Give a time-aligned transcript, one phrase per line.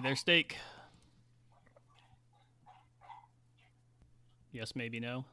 [0.00, 0.56] You there, Steak?
[4.50, 5.26] Yes, maybe no.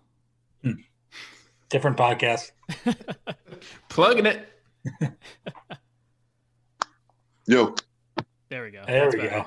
[1.70, 2.52] Different podcast.
[3.90, 4.50] Plugging it.
[7.48, 7.76] Yo.
[8.50, 8.84] There we go.
[8.86, 9.46] There That's we better.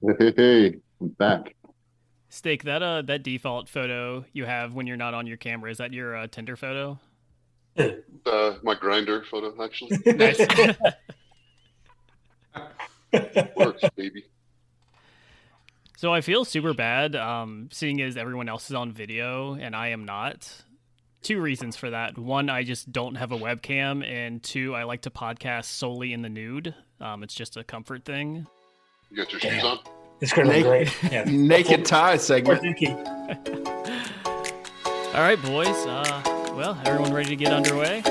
[0.00, 0.14] go.
[0.20, 1.56] Hey, hey, hey, I'm back.
[2.28, 5.78] Steak, that uh that default photo you have when you're not on your camera, is
[5.78, 7.00] that your uh, Tinder photo?
[7.76, 7.90] Uh,
[8.62, 10.38] my Grindr photo actually Nice.
[13.56, 14.22] works, baby.
[16.02, 19.88] So I feel super bad um seeing as everyone else is on video and I
[19.88, 20.52] am not.
[21.22, 22.18] Two reasons for that.
[22.18, 26.22] One, I just don't have a webcam, and two, I like to podcast solely in
[26.22, 26.74] the nude.
[27.00, 28.48] Um, it's just a comfort thing.
[29.08, 29.78] You got your shoes on?
[30.20, 30.92] It's gonna be great.
[31.12, 31.22] Yeah.
[31.28, 32.62] Naked tie Or segment.
[32.62, 32.96] Dookie.
[35.14, 35.68] All right, boys.
[35.86, 36.22] Uh,
[36.56, 38.02] well, everyone ready to get underway?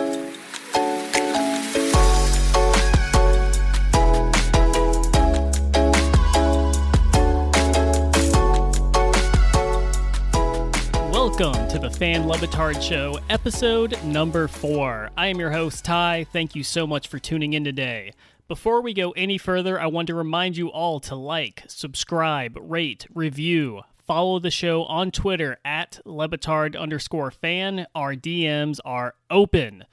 [11.42, 15.10] Welcome to the Fan Le Batard Show, episode number four.
[15.18, 16.28] I am your host, Ty.
[16.32, 18.14] Thank you so much for tuning in today.
[18.48, 23.08] Before we go any further, I want to remind you all to like, subscribe, rate,
[23.12, 27.88] review, follow the show on Twitter at LeBatard underscore fan.
[27.96, 29.86] Our DMs are open.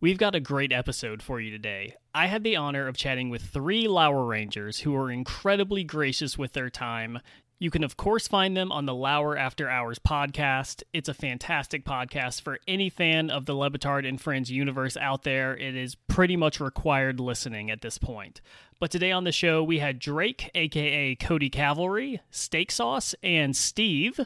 [0.00, 1.96] We've got a great episode for you today.
[2.14, 6.54] I had the honor of chatting with three Lour Rangers who were incredibly gracious with
[6.54, 7.20] their time.
[7.64, 10.82] You can, of course, find them on the Lour After Hours podcast.
[10.92, 15.22] It's a fantastic podcast for any fan of the Le Batard and Friends universe out
[15.22, 15.56] there.
[15.56, 18.42] It is pretty much required listening at this point.
[18.80, 24.20] But today on the show, we had Drake, aka Cote Cavalry, Steak Sauce, and Steve.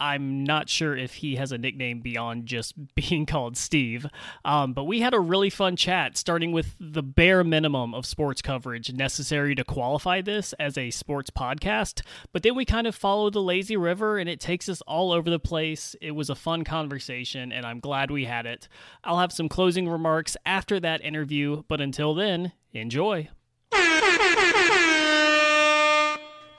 [0.00, 4.06] I'm not sure if he has a nickname beyond just being called Steve.
[4.44, 8.42] Um, but we had a really fun chat, starting with the bare minimum of sports
[8.42, 12.02] coverage necessary to qualify this as a sports podcast.
[12.32, 15.30] But then we kind of follow the lazy river and it takes us all over
[15.30, 15.94] the place.
[16.00, 18.68] It was a fun conversation and I'm glad we had it.
[19.02, 23.28] I'll have some closing remarks after that interview, but until then, enjoy.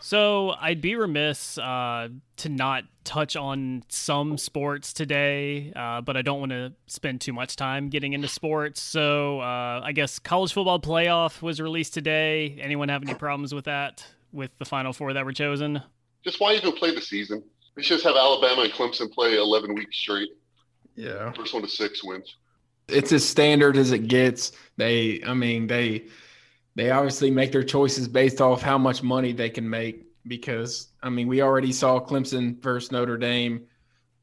[0.05, 6.21] So I'd be remiss uh, to not touch on some sports today, uh, but I
[6.21, 8.81] don't want to spend too much time getting into sports.
[8.81, 12.55] So uh, I guess college football playoff was released today.
[12.61, 14.05] Anyone have any problems with that?
[14.31, 15.81] With the final four that were chosen?
[16.23, 17.41] Just why even play the season?
[17.75, 20.29] We should just have Alabama and Clemson play 11 weeks straight.
[20.93, 21.31] Yeah.
[21.31, 22.35] First one to six wins.
[22.89, 24.51] It's as standard as it gets.
[24.77, 26.05] They, I mean, they,
[26.75, 30.03] they obviously make their choices based off how much money they can make.
[30.28, 33.66] Because I mean, we already saw Clemson versus Notre Dame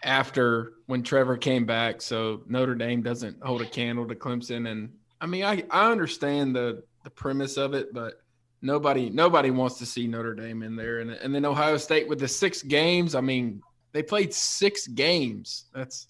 [0.03, 2.03] after when Trevor came back.
[2.03, 4.69] So Notre Dame doesn't hold a candle to Clemson.
[4.71, 8.15] And I mean, I, I understand the the premise of it, but
[8.63, 10.99] nobody nobody wants to see Notre Dame in there.
[10.99, 13.15] And and then Ohio State with the six games.
[13.15, 13.63] I mean,
[13.93, 15.67] they played six games.
[15.73, 16.09] That's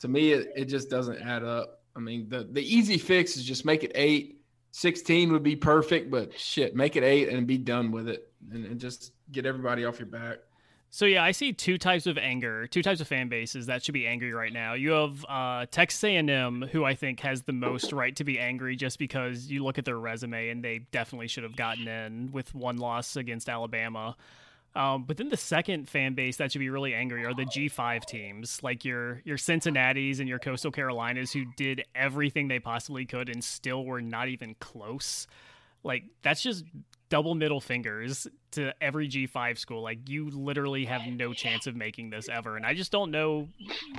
[0.00, 1.82] to me, it, it just doesn't add up.
[1.96, 4.37] I mean, the, the easy fix is just make it eight.
[4.72, 8.64] 16 would be perfect, but shit, make it eight and be done with it and,
[8.64, 10.38] and just get everybody off your back.
[10.90, 13.92] So yeah, I see two types of anger, two types of fan bases that should
[13.92, 14.72] be angry right now.
[14.72, 18.74] You have uh, Texas A&M, who I think has the most right to be angry,
[18.74, 22.54] just because you look at their resume and they definitely should have gotten in with
[22.54, 24.16] one loss against Alabama.
[24.78, 28.04] Um, but then the second fan base that should be really angry are the G5
[28.04, 33.28] teams, like your your Cincinnati's and your Coastal Carolinas, who did everything they possibly could
[33.28, 35.26] and still were not even close.
[35.82, 36.64] Like that's just
[37.08, 39.82] double middle fingers to every G5 school.
[39.82, 42.56] Like you literally have no chance of making this ever.
[42.56, 43.48] And I just don't know.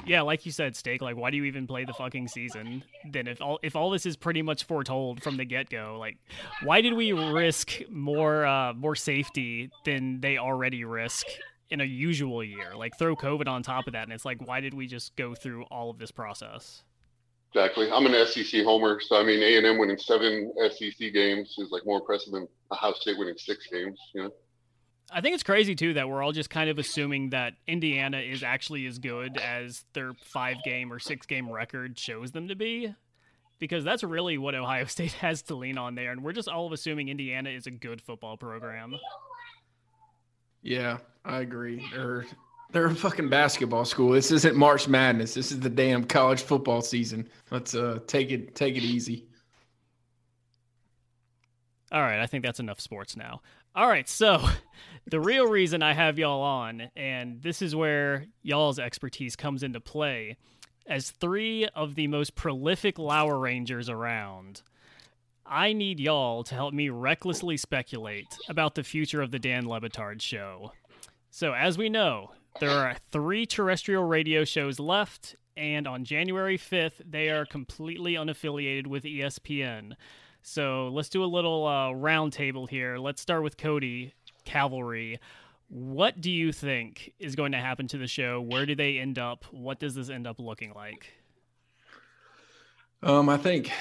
[0.06, 1.02] Yeah, like you said, Steak.
[1.02, 2.84] Like, why do you even play the fucking season?
[3.10, 6.18] Then if all if all this is pretty much foretold from the get go, like,
[6.64, 11.26] why did we risk more uh, more safety than they already risk?
[11.72, 14.60] In a usual year, like throw COVID on top of that, and it's like, why
[14.60, 16.82] did we just go through all of this process?
[17.54, 17.92] Exactly.
[17.92, 22.00] I'm an SEC homer, so I mean A&M winning seven SEC games is like more
[22.00, 24.00] impressive than Ohio State winning six games.
[24.14, 24.32] You know.
[25.12, 28.44] I think it's crazy too that we're all just kind of assuming that Indiana is
[28.44, 32.94] actually as good as their five game or six game record shows them to be.
[33.58, 36.12] Because that's really what Ohio State has to lean on there.
[36.12, 38.96] And we're just all of assuming Indiana is a good football program.
[40.62, 41.84] Yeah, I agree.
[41.92, 42.26] They're
[42.72, 44.12] they're a fucking basketball school.
[44.12, 45.34] This isn't March Madness.
[45.34, 47.28] This is the damn college football season.
[47.52, 49.26] Let's uh take it take it easy.
[51.92, 53.42] All right, I think that's enough sports now.
[53.76, 54.48] All right, so
[55.10, 59.80] the real reason I have y'all on, and this is where y'all's expertise comes into
[59.80, 60.38] play,
[60.86, 64.62] as three of the most prolific Lour Rangers around.
[65.46, 69.82] I need y'all to help me recklessly speculate about the future of the Dan Le
[69.82, 70.74] Batard show.
[71.32, 77.02] So, as we know, there are three terrestrial radio shows left, and on January 5th,
[77.10, 79.94] they are completely unaffiliated with ESPN.
[80.42, 82.98] So, let's do a little uh, roundtable here.
[82.98, 84.12] Let's start with Cote
[84.46, 85.20] Cavalry.
[85.68, 88.42] What do you think is going to happen to the show?
[88.42, 89.46] Where do they end up?
[89.52, 91.14] What does this end up looking like?
[93.04, 93.72] Um, I think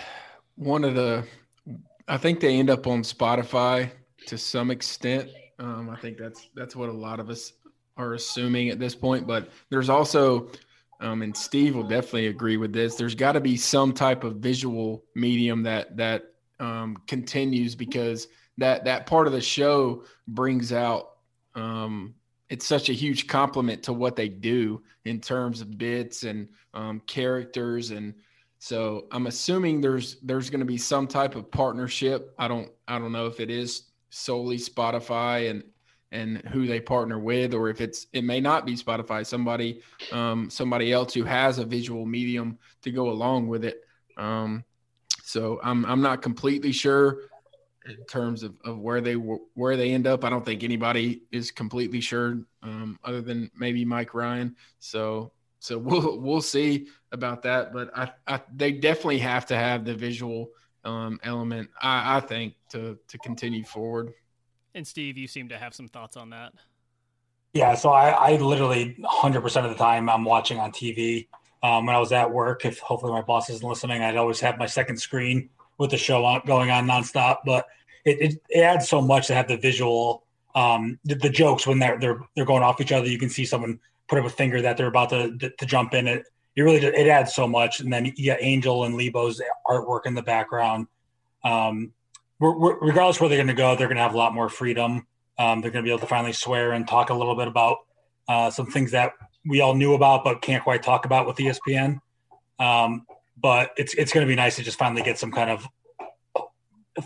[0.56, 1.24] one of the,
[2.06, 3.90] I think they end up on Spotify
[4.26, 5.30] to some extent.
[5.58, 7.52] Um, I think that's that's what a lot of us
[7.98, 9.26] are assuming at this point.
[9.26, 10.50] But there's also,
[11.00, 12.94] um, and Steve will definitely agree with this.
[12.94, 18.84] There's got to be some type of visual medium that that um, continues because that
[18.84, 21.16] that part of the show brings out.
[21.54, 22.14] Um,
[22.48, 27.00] it's such a huge compliment to what they do in terms of bits and um,
[27.00, 28.14] characters and
[28.58, 32.34] so I'm assuming there's there's going to be some type of partnership.
[32.38, 35.62] I don't I don't know if it is solely Spotify and
[36.10, 39.24] and who they partner with, or if it's it may not be Spotify.
[39.24, 39.82] Somebody
[40.12, 43.84] um, somebody else who has a visual medium to go along with it.
[44.16, 44.64] Um,
[45.22, 47.20] so I'm I'm not completely sure
[47.86, 50.24] in terms of, of where they where they end up.
[50.24, 54.56] I don't think anybody is completely sure, um, other than maybe Mike Ryan.
[54.78, 57.72] So so we'll we'll see about that.
[57.72, 60.50] But I, I they definitely have to have the visual
[60.84, 61.70] um, element.
[61.80, 64.12] I, I think to to continue forward.
[64.78, 66.52] And Steve, you seem to have some thoughts on that.
[67.52, 71.26] Yeah, so I, I literally 100% of the time I'm watching on TV.
[71.64, 74.56] Um, when I was at work, if hopefully my boss isn't listening, I'd always have
[74.56, 77.38] my second screen with the show on, going on nonstop.
[77.44, 77.66] But
[78.04, 81.80] it, it, it adds so much to have the visual, um, the, the, jokes when
[81.80, 83.08] they're they're they're going off each other.
[83.08, 86.06] You can see someone put up a finger that they're about to to, jump in.
[86.06, 86.24] It
[86.54, 87.80] it really it adds so much.
[87.80, 90.86] And then got Angel and Lebo's artwork in the background.
[91.42, 91.92] Um,
[92.40, 95.06] regardless where they're going to go, they're going to have a lot more freedom.
[95.38, 97.78] Um, they're going to be able to finally swear and talk a little bit about
[98.28, 99.12] uh, some things that
[99.46, 102.00] we all knew about but can't quite talk about with ESPN.
[102.58, 103.06] Um,
[103.36, 105.66] but it's it's going to be nice to just finally get some kind of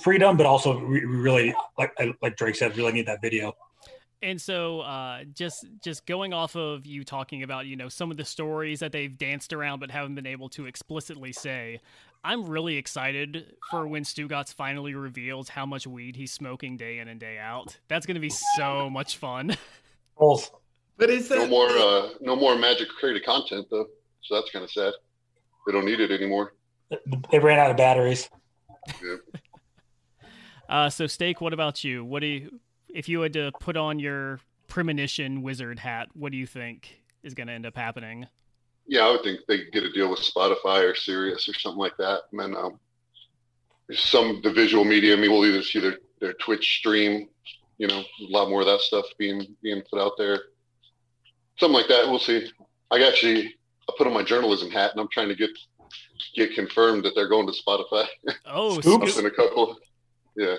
[0.00, 1.93] freedom, but also really like
[2.23, 3.55] like Drake said, really need that video.
[4.23, 8.17] And so, uh, just just going off of you talking about, you know, some of
[8.17, 11.81] the stories that they've danced around but haven't been able to explicitly say,
[12.24, 17.08] I'm really excited for when Stugotz finally reveals how much weed he's smoking day in
[17.08, 17.76] and day out.
[17.88, 19.56] That's going to be so much fun.
[20.19, 20.50] Both.
[20.98, 23.86] But is that no more uh, no more magic created content though?
[24.22, 24.92] So that's kind of sad.
[25.66, 26.54] They don't need it anymore.
[27.30, 28.28] They ran out of batteries.
[29.02, 29.16] Yeah.
[30.68, 32.04] uh, so, Steak, what about you?
[32.04, 32.60] What do you?
[32.92, 37.34] if you had to put on your premonition wizard hat, what do you think is
[37.34, 38.26] going to end up happening?
[38.87, 41.96] Yeah, I would think they get a deal with Spotify or Sirius or something like
[41.99, 42.79] that, and then um,
[43.93, 45.17] some the visual media.
[45.17, 47.29] I mean, we'll either see their, their Twitch stream,
[47.79, 50.40] you know, a lot more of that stuff being being put out there,
[51.58, 52.08] something like that.
[52.08, 52.50] We'll see.
[52.90, 53.55] I actually
[53.88, 55.50] I put on my journalism hat, and I'm trying to get
[56.35, 58.06] get confirmed that they're going to Spotify.
[58.46, 59.19] Oh, Scoops.
[59.19, 59.76] in a couple.
[60.37, 60.56] Yeah.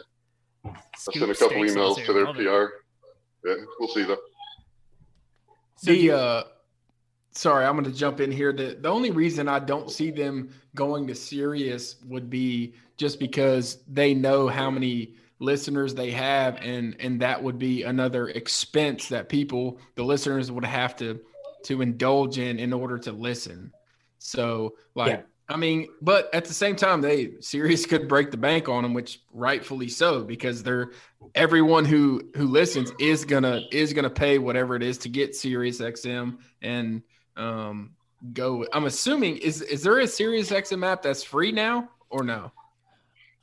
[0.65, 2.73] I've sent a couple emails to their PR.
[3.45, 4.17] Yeah, we'll see though.
[5.83, 6.43] the uh,
[7.33, 8.53] sorry, I'm going to jump in here.
[8.53, 13.79] The the only reason I don't see them going to Sirius would be just because
[13.87, 19.29] they know how many listeners they have, and and that would be another expense that
[19.29, 21.19] people, the listeners, would have to
[21.65, 23.71] to indulge in in order to listen.
[24.19, 25.11] So like.
[25.11, 28.83] Yeah I mean, but at the same time, they Sirius could break the bank on
[28.83, 30.91] them, which rightfully so, because they're
[31.35, 35.81] everyone who who listens is gonna is gonna pay whatever it is to get Sirius
[35.81, 37.01] XM and
[37.37, 37.91] um
[38.33, 38.65] go.
[38.73, 42.51] I'm assuming is is there a Sirius XM app that's free now or no?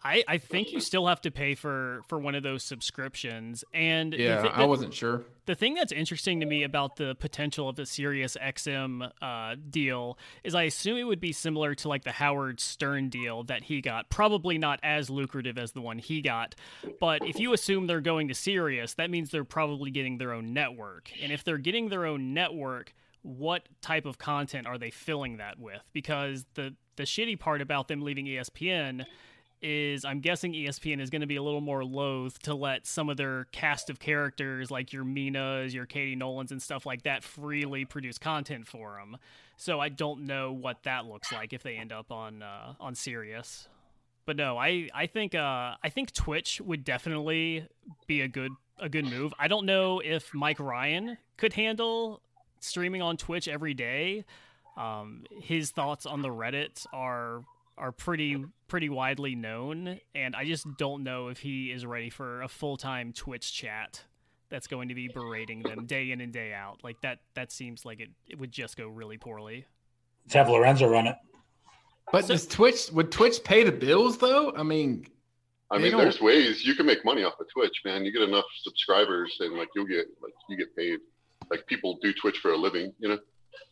[0.02, 4.14] I, I think you still have to pay for for one of those subscriptions and
[4.14, 7.76] yeah th- i wasn't sure the thing that's interesting to me about the potential of
[7.76, 12.12] the sirius xm uh, deal is i assume it would be similar to like the
[12.12, 16.54] howard stern deal that he got probably not as lucrative as the one he got
[16.98, 20.54] but if you assume they're going to sirius that means they're probably getting their own
[20.54, 25.36] network and if they're getting their own network what type of content are they filling
[25.36, 29.04] that with because the the shitty part about them leaving espn
[29.62, 33.08] is I'm guessing ESPN is going to be a little more loath to let some
[33.08, 37.22] of their cast of characters like your Minas, your Katie Nolans, and stuff like that
[37.22, 39.18] freely produce content for them.
[39.56, 42.94] So I don't know what that looks like if they end up on uh, on
[42.94, 43.68] Sirius.
[44.24, 47.66] But no, I I think uh, I think Twitch would definitely
[48.06, 49.34] be a good a good move.
[49.38, 52.22] I don't know if Mike Ryan could handle
[52.60, 54.24] streaming on Twitch every day.
[54.76, 57.42] Um, his thoughts on the Reddit are
[57.76, 62.42] are pretty pretty widely known, and I just don't know if he is ready for
[62.42, 64.04] a full time Twitch chat
[64.48, 66.80] that's going to be berating them day in and day out.
[66.82, 69.64] Like that that seems like it, it would just go really poorly.
[70.24, 71.16] Let's have Lorenzo run it.
[72.12, 74.52] But So- does Twitch would Twitch pay the bills though?
[74.56, 75.06] I mean,
[75.70, 78.04] I mean, there's ways you can make money off of Twitch, man.
[78.04, 80.98] You get enough subscribers, and like you'll get like you get paid.
[81.50, 83.18] Like people do Twitch for a living, you know.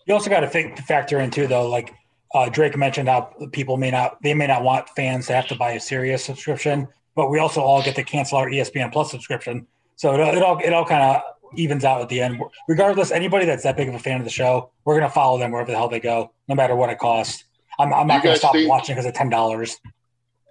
[0.06, 1.68] You also got to think, factor in too, though.
[1.68, 1.94] Like
[2.34, 5.54] uh, Drake mentioned, how people may not they may not want fans to have to
[5.54, 9.66] buy a Sirius subscription, but we also all get to cancel our ESPN Plus subscription.
[9.96, 11.22] So it, it all it all kind of
[11.56, 12.42] evens out at the end.
[12.68, 15.52] Regardless, anybody that's that big of a fan of the show, we're gonna follow them
[15.52, 17.44] wherever the hell they go, no matter what it costs.
[17.78, 19.78] I'm, I'm not gonna stop think- watching because of ten dollars.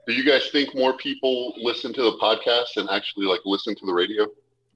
[0.08, 3.86] Do you guys think more people listen to the podcast and actually like listen to
[3.86, 4.26] the radio?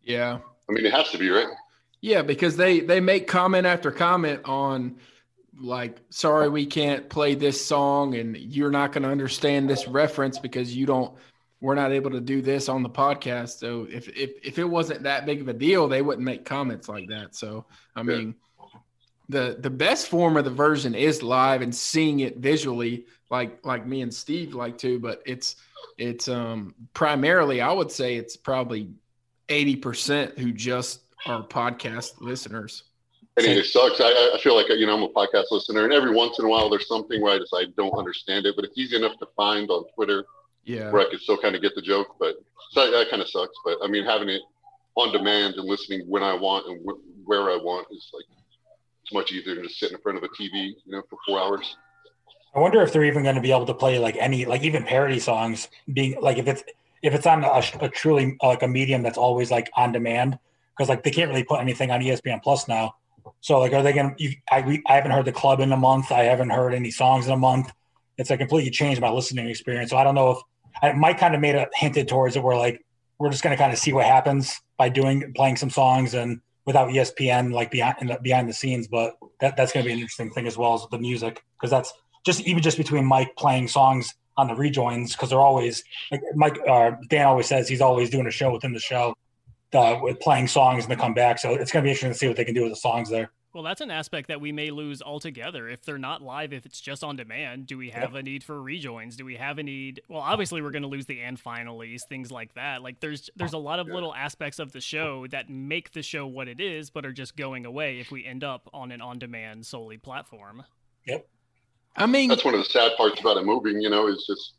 [0.03, 0.39] yeah.
[0.69, 1.47] I mean, it has to be, right?
[2.01, 4.97] Yeah, because they they make comment after comment on
[5.59, 10.39] like sorry we can't play this song and you're not going to understand this reference
[10.39, 11.13] because you don't
[11.59, 13.59] we're not able to do this on the podcast.
[13.59, 16.89] So if if if it wasn't that big of a deal, they wouldn't make comments
[16.89, 17.35] like that.
[17.35, 17.65] So
[17.95, 18.35] I mean
[19.29, 23.85] the the best form of the version is live and seeing it visually like like
[23.85, 25.55] me and Steve like to, but it's
[25.99, 28.89] it's um primarily I would say it's probably
[29.47, 32.83] 80% who just are podcast listeners.
[33.37, 34.01] And it sucks.
[34.01, 36.49] I, I feel like you know I'm a podcast listener, and every once in a
[36.49, 39.27] while there's something where I just I don't understand it, but it's easy enough to
[39.37, 40.25] find on Twitter
[40.65, 40.91] Yeah.
[40.91, 42.15] where I can still kind of get the joke.
[42.19, 42.35] But
[42.71, 43.55] so that kind of sucks.
[43.63, 44.41] But I mean, having it
[44.95, 48.25] on demand and listening when I want and wh- where I want is like
[49.03, 50.51] it's much easier than just sitting in front of a TV,
[50.85, 51.77] you know, for four hours.
[52.53, 54.83] I wonder if they're even going to be able to play like any like even
[54.83, 56.63] parody songs being like if it's
[57.01, 60.37] if it's on a, a truly like a medium that's always like on demand
[60.75, 62.95] because like they can't really put anything on ESPN Plus now.
[63.41, 64.35] So like are they going to?
[64.51, 66.11] I we, I haven't heard the club in a month.
[66.11, 67.71] I haven't heard any songs in a month.
[68.17, 69.89] It's like completely changed my listening experience.
[69.89, 70.41] So I don't know
[70.83, 72.83] if Mike kind of made a hinted towards it where like
[73.19, 76.89] we're just to kind of see what happens by doing playing some songs and without
[76.89, 78.87] ESPN like behind the, behind the scenes.
[78.87, 81.93] But that that's to be an interesting thing as well as the music because that's
[82.25, 86.57] just even just between Mike playing songs on the rejoins because they're always like Mike
[86.67, 89.13] uh, Dan always says he's always doing a show within the show
[89.73, 91.39] uh, with playing songs and they come back.
[91.39, 93.09] So it's going to be interesting to see what they can do with the songs
[93.09, 93.31] there.
[93.53, 96.53] Well, that's an aspect that we may lose altogether if they're not live.
[96.53, 99.17] If it's just on demand, do we have a need for rejoins?
[99.17, 100.01] Do we have a need?
[100.07, 102.81] Well, obviously, we're going to lose the and finalies, things like that.
[102.81, 106.25] Like there's there's a lot of little aspects of the show that make the show
[106.25, 109.65] what it is, but are just going away if we end up on an on-demand
[109.65, 110.63] solely platform.
[111.05, 111.27] Yep.
[111.97, 113.81] I mean, That's one of the sad parts about it moving.
[113.81, 114.53] You know, is just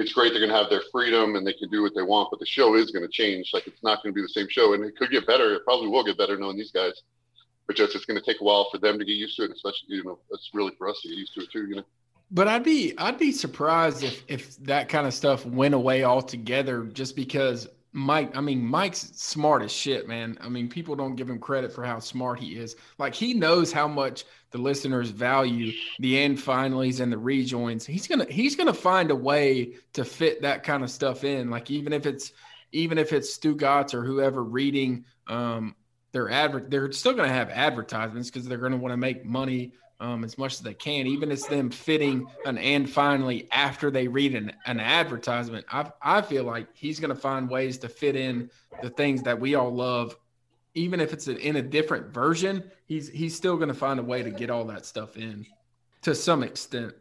[0.00, 2.28] it's great they're going to have their freedom and they can do what they want,
[2.30, 3.50] but the show is going to change.
[3.52, 5.54] Like it's not going to be the same show, and it could get better.
[5.54, 7.02] It probably will get better knowing these guys.
[7.66, 9.52] But just it's going to take a while for them to get used to it,
[9.52, 11.66] especially you know it's really for us to get used to it too.
[11.66, 11.84] You know.
[12.30, 16.84] but I'd be I'd be surprised if if that kind of stuff went away altogether
[16.84, 20.38] just because Mike, I mean, Mike's smart as shit, man.
[20.40, 22.76] I mean, people don't give him credit for how smart he is.
[22.98, 27.84] Like he knows how much the listeners value the end finalies and the rejoins.
[27.84, 31.50] He's gonna he's gonna find a way to fit that kind of stuff in.
[31.50, 32.32] Like even if it's
[32.72, 35.74] even if it's Stugotz or whoever reading um
[36.12, 40.24] their advert, they're still gonna have advertisements because they're gonna want to make money um,
[40.24, 44.34] as much as they can, even it's them fitting an and finally after they read
[44.34, 45.66] an, an advertisement.
[45.70, 48.50] I, I feel like he's going to find ways to fit in
[48.82, 50.16] the things that we all love,
[50.74, 52.70] even if it's in a different version.
[52.86, 55.46] He's he's still going to find a way to get all that stuff in
[56.02, 56.94] to some extent.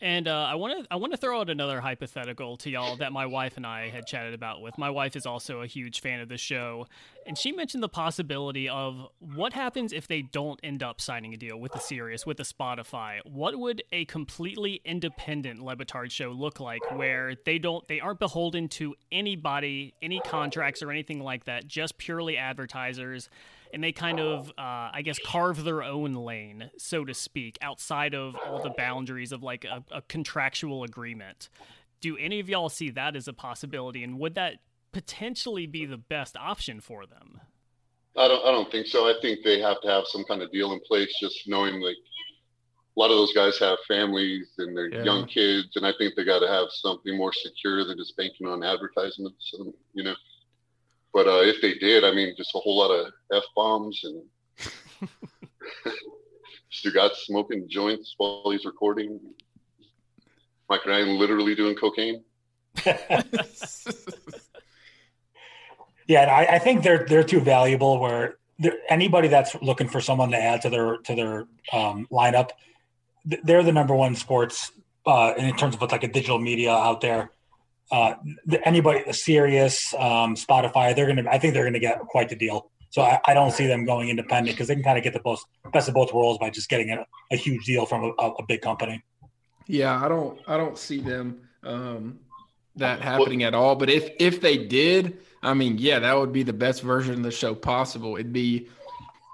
[0.00, 3.12] And uh, I want to I want to throw out another hypothetical to y'all that
[3.12, 4.76] my wife and I had chatted about with.
[4.76, 6.86] My wife is also a huge fan of the show,
[7.26, 11.36] and she mentioned the possibility of what happens if they don't end up signing a
[11.36, 13.20] deal with the Sirius, with the Spotify.
[13.24, 18.18] What would a completely independent Le Batard show look like, where they don't they aren't
[18.18, 23.28] beholden to anybody, any contracts or anything like that, just purely advertisers
[23.74, 28.14] and they kind of, uh, I guess, carve their own lane, so to speak, outside
[28.14, 31.48] of all the boundaries of like a, a contractual agreement.
[32.00, 34.54] Do any of y'all see that as a possibility, and would that
[34.92, 37.40] potentially be the best option for them?
[38.16, 38.46] I don't.
[38.46, 39.06] I don't think so.
[39.08, 41.12] I think they have to have some kind of deal in place.
[41.20, 41.96] Just knowing like
[42.96, 45.02] a lot of those guys have families and they're Yeah.
[45.02, 48.46] young kids, and I think they got to have something more secure than just banking
[48.46, 49.52] on advertisements.
[49.58, 50.14] um, You know.
[51.14, 54.22] But uh, if they did, I mean, just a whole lot of f bombs and
[56.72, 59.20] Stugotz smoking joints while he's recording.
[60.68, 62.24] Mike Ryan literally doing cocaine.
[66.06, 67.98] Yeah, and I, I think they're they're too valuable.
[67.98, 68.36] Where
[68.88, 72.50] anybody that's looking for someone to add to their to their um, lineup,
[73.24, 74.70] they're the number one sports
[75.06, 77.30] uh, in terms of what's like a digital media out there.
[77.90, 78.14] Uh,
[78.64, 81.28] anybody, Sirius, um, Spotify, they're gonna.
[81.30, 82.70] I think they're gonna get quite the deal.
[82.90, 85.20] So I, I don't see them going independent because they can kind of get the
[85.24, 88.46] most best of both worlds by just getting a, a huge deal from a, a,
[88.46, 89.02] big company.
[89.66, 90.38] Yeah, I don't.
[90.46, 92.20] I don't see them um,
[92.76, 93.74] that happening at all.
[93.74, 97.22] But if if they did, I mean, yeah, that would be the best version of
[97.22, 98.14] the show possible.
[98.14, 98.68] It'd be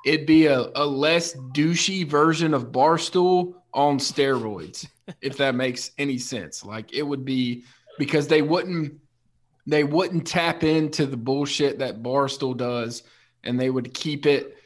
[0.04, 4.88] it'd be a, a less douchey version of Barstool on steroids,
[5.20, 6.64] if that makes any sense.
[6.64, 7.64] Like it would be
[8.00, 8.94] because they wouldn't
[9.66, 13.02] they wouldn't tap into the bullshit that Barstool does
[13.44, 14.56] and they would keep it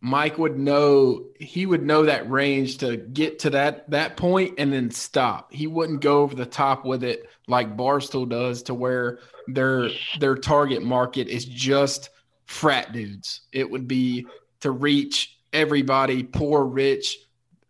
[0.00, 4.72] Mike would know he would know that range to get to that that point and
[4.72, 5.52] then stop.
[5.52, 10.34] He wouldn't go over the top with it like Barstool does to where their their
[10.34, 12.08] target market is just
[12.46, 13.42] frat dudes.
[13.52, 14.26] It would be
[14.60, 17.18] to reach everybody, poor, rich,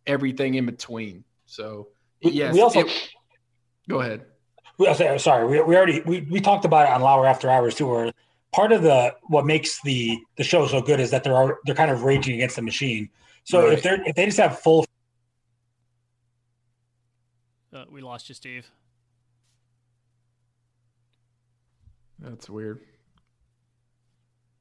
[0.06, 1.24] everything in between.
[1.44, 1.88] So
[2.20, 3.10] yes, also it,
[3.90, 4.24] go ahead.
[4.78, 7.86] We, sorry, we, we already we, we talked about it on Lour After Hours too,
[7.86, 8.12] where
[8.52, 11.90] part of the what makes the the show so good is that they're they're kind
[11.90, 13.08] of raging against the machine.
[13.44, 13.72] So right.
[13.72, 14.86] if they're if they just have full,
[17.74, 18.70] uh, we lost you, Steve.
[22.18, 22.80] That's weird.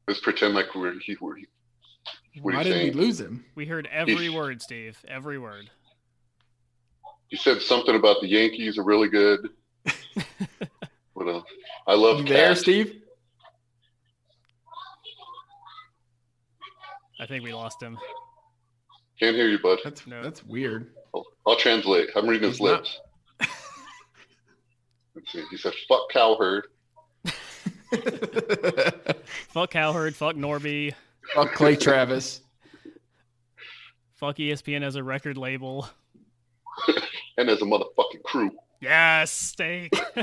[0.07, 1.35] Let's pretend like we're he, we're.
[2.41, 2.97] What Why did saying?
[2.97, 3.45] we lose him?
[3.55, 4.97] We heard every word, Steve.
[5.07, 5.69] Every word.
[7.29, 9.49] You said something about the Yankees are really good.
[11.13, 11.45] What else?
[11.87, 13.01] I love you there, Steve.
[17.19, 17.97] I think we lost him.
[19.19, 19.77] Can't hear you, bud.
[19.83, 20.23] That's no.
[20.23, 20.93] that's weird.
[21.13, 22.09] I'll, I'll translate.
[22.15, 22.99] I'm reading his He's lips.
[23.39, 23.49] Not...
[25.15, 25.43] Let's see.
[25.51, 26.65] He said, "Fuck Cowherd."
[29.49, 30.15] fuck Cowherd.
[30.15, 30.95] Fuck Norby.
[31.35, 32.41] Fuck Clay Travis.
[34.15, 35.87] fuck ESPN as a record label.
[37.37, 38.51] and as a motherfucking crew.
[38.81, 39.93] Yes, steak.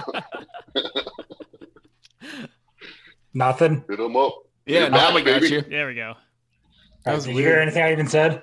[3.34, 3.84] Nothing.
[3.88, 4.34] Hit him up.
[4.66, 5.62] Yeah, now we got you.
[5.62, 6.14] There we go.
[7.04, 7.44] That was Did weird.
[7.44, 8.42] you hear anything I even said?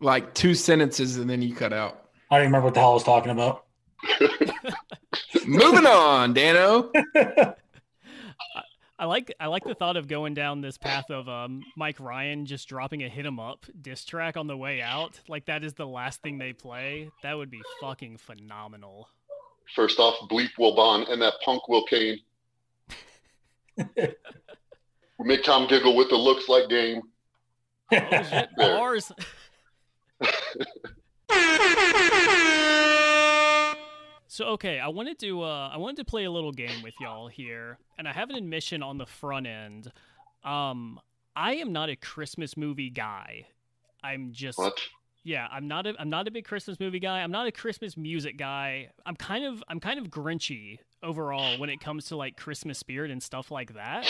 [0.00, 2.08] Like two sentences and then you cut out.
[2.30, 3.64] I don't even remember what the hell I was talking about.
[5.46, 6.90] Moving on, Dano.
[8.98, 12.46] I like I like the thought of going down this path of um, Mike Ryan
[12.46, 15.20] just dropping a hit 'em up diss track on the way out.
[15.28, 17.10] Like that is the last thing they play.
[17.22, 19.08] That would be fucking phenomenal.
[19.74, 22.18] First off, bleep Will Bond and that punk Will Cain.
[23.76, 23.84] We
[25.20, 27.02] make Tom giggle with the looks like game.
[27.92, 29.12] Oh, shit, bars.
[34.26, 37.28] so okay, I wanted to uh, I wanted to play a little game with y'all
[37.28, 39.92] here, and I have an admission on the front end.
[40.44, 41.00] Um,
[41.36, 43.46] I am not a Christmas movie guy.
[44.02, 44.78] I'm just what?
[45.24, 47.20] Yeah, I'm not a I'm not a big Christmas movie guy.
[47.20, 48.90] I'm not a Christmas music guy.
[49.04, 53.10] I'm kind of I'm kind of grinchy overall when it comes to like Christmas spirit
[53.10, 54.06] and stuff like that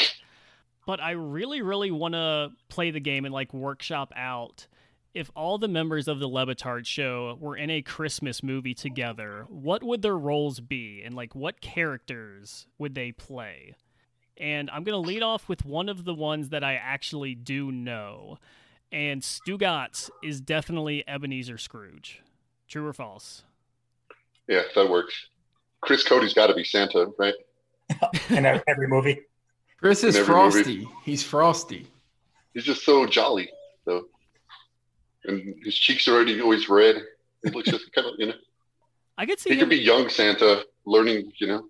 [0.87, 4.67] but I really, really want to play the game and like workshop out
[5.15, 9.47] if all the members of the Le Batard show were in a Christmas movie together,
[9.49, 13.75] what would their roles be and like what characters would they play?
[14.37, 17.71] And I'm going to lead off with one of the ones that I actually do
[17.71, 18.39] know.
[18.95, 22.23] And Stugotz is definitely Ebenezer Scrooge.
[22.69, 23.43] True or false?
[24.47, 25.27] Yeah, that works.
[25.81, 27.35] Chris Cote's got to be Santa, right?
[28.31, 29.21] in every movie.
[29.81, 30.77] Chris is frosty.
[30.77, 30.89] Movie.
[31.03, 31.89] He's frosty.
[32.55, 33.51] He's just so jolly,
[33.85, 34.05] though.
[35.25, 37.03] And his cheeks are already always red.
[37.43, 38.35] He looks just kind of, you know.
[39.19, 39.51] I could see.
[39.51, 39.63] He him...
[39.63, 41.67] could be young Santa learning, you know.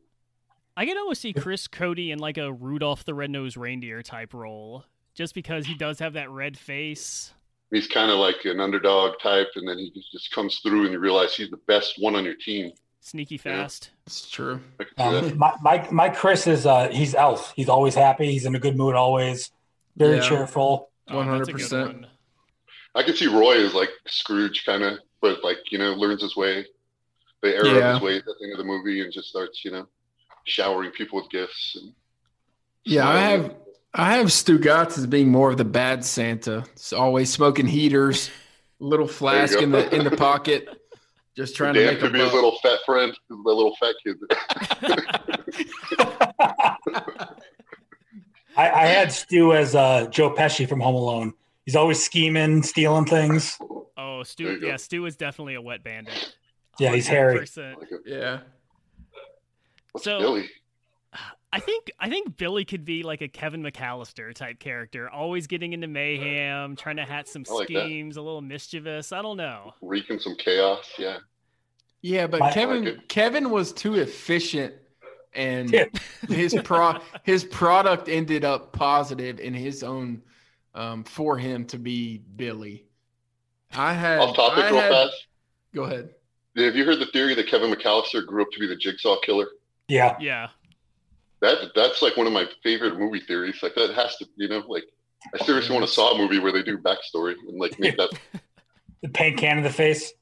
[0.77, 4.85] I could almost see Chris Cote in like a Rudolph the Red-Nosed Reindeer type role,
[5.14, 7.33] just because he does have that red face.
[7.70, 10.98] He's kind of like an underdog type, and then he just comes through, and you
[10.98, 12.72] realize he's the best one on your team
[13.05, 13.90] sneaky fast.
[13.92, 14.00] Yeah.
[14.07, 14.61] It's true.
[14.96, 17.53] Um, my, my my Chris is uh he's elf.
[17.55, 18.33] He's always happy.
[18.33, 19.50] He's in a good mood always.
[19.96, 20.29] Very yeah.
[20.29, 20.90] cheerful.
[21.09, 22.07] Oh, one hundred percent.
[22.94, 26.37] I can see Roy as like Scrooge kind of, but like you know learns his
[26.37, 26.66] way,
[27.42, 27.90] the error yeah.
[27.90, 29.87] of his way at the end of the movie, and just starts you know
[30.44, 31.77] showering people with gifts.
[31.81, 31.92] And
[32.85, 33.55] yeah, I have
[33.95, 36.65] I have Stugotz as being more of the bad Santa.
[36.73, 38.29] It's always smoking heaters,
[38.81, 40.69] little flask in the in the pocket.
[41.37, 44.17] Just trying Dan to make could be his little fat friend, his little fat kid.
[48.57, 51.35] I, I, had Stu as uh, Joe Pesci from Home Alone.
[51.65, 53.59] He's always scheming, stealing things.
[53.97, 54.61] Oh, Stu!
[54.63, 56.37] Yeah, Stu is definitely a wet bandit.
[56.79, 57.47] Yeah, he's hairy.
[58.07, 58.41] Yeah.
[59.91, 60.49] What's so, Billy?
[61.55, 65.73] I think I think Billy could be like a Kevin McCallister type character, always getting
[65.73, 68.21] into mayhem, trying to hat some like schemes, that.
[68.21, 69.12] a little mischievous.
[69.12, 69.73] I don't know.
[69.81, 71.19] Wreaking some chaos, yeah.
[72.03, 73.09] Yeah, but My- Kevin like.
[73.09, 74.75] Kevin was too efficient
[75.33, 75.85] and Yeah.
[76.29, 80.23] his pro his product ended up positive in his own
[80.75, 82.85] um, for him to be Billy.
[83.73, 85.27] I had Off topic, I real had- fast.
[85.73, 86.11] Go ahead.
[86.57, 89.47] Have you heard the theory that Kevin McCallister grew up to be the Jigsaw killer?
[89.88, 90.17] Yeah.
[90.21, 90.49] Yeah.
[91.40, 93.62] That that's like one of my favorite movie theories.
[93.62, 94.85] Like that has to, you know, like
[95.35, 98.11] I seriously want a Saw movie where they do backstory and like make that.
[99.03, 100.14] The paint can in the face.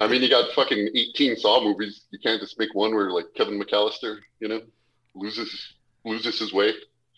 [0.00, 2.06] I mean, you got fucking eighteen Saw movies.
[2.10, 4.62] You can't just make one where like Kevin McCallister, you know,
[5.14, 6.72] loses loses his way.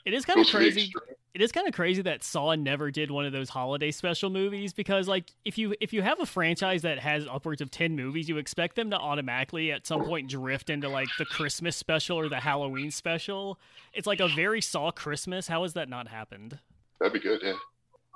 [0.09, 0.92] It is kind of Goes to the crazy.
[1.35, 4.73] It is kind of crazy that Saw never did one of those holiday special movies
[4.73, 8.27] because like if you if you have a franchise that has upwards of 10 movies,
[8.27, 12.31] you expect them to automatically at some point drift into like the Christmas special or
[12.31, 13.61] the Halloween special.
[13.92, 15.47] It's like a very Saw Christmas.
[15.47, 16.59] How has that not happened?
[17.01, 17.40] That'd be good.
[17.42, 17.53] Yeah,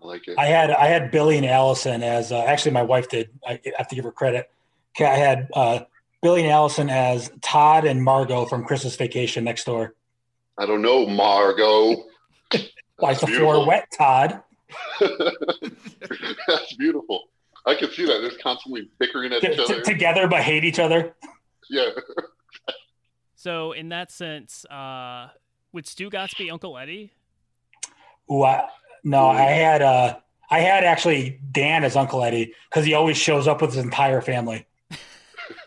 [0.02, 0.38] I like it.
[0.38, 3.28] I had I had Billy and Allison as uh, actually my wife did.
[3.46, 4.50] I have to give her credit.
[4.98, 5.81] I had uh,
[6.22, 9.94] Billy and Allison as Todd and Margo from Christmas Vacation next door.
[10.58, 12.04] I don't know, Margo.
[12.96, 14.42] Why is the That's floor wet, Todd?
[15.00, 17.24] That's beautiful.
[17.66, 18.20] I can see that.
[18.20, 19.80] They're constantly bickering at T- each t- other.
[19.82, 21.14] together but hate each other.
[21.70, 21.88] Yeah.
[23.34, 25.26] So in that sense, uh
[25.72, 27.12] would Stugotz be Uncle Eddie?
[28.30, 28.68] Ooh, I,
[29.02, 33.48] no, I had uh, I had actually Dan as Uncle Eddie because he always shows
[33.48, 34.64] up with his entire family.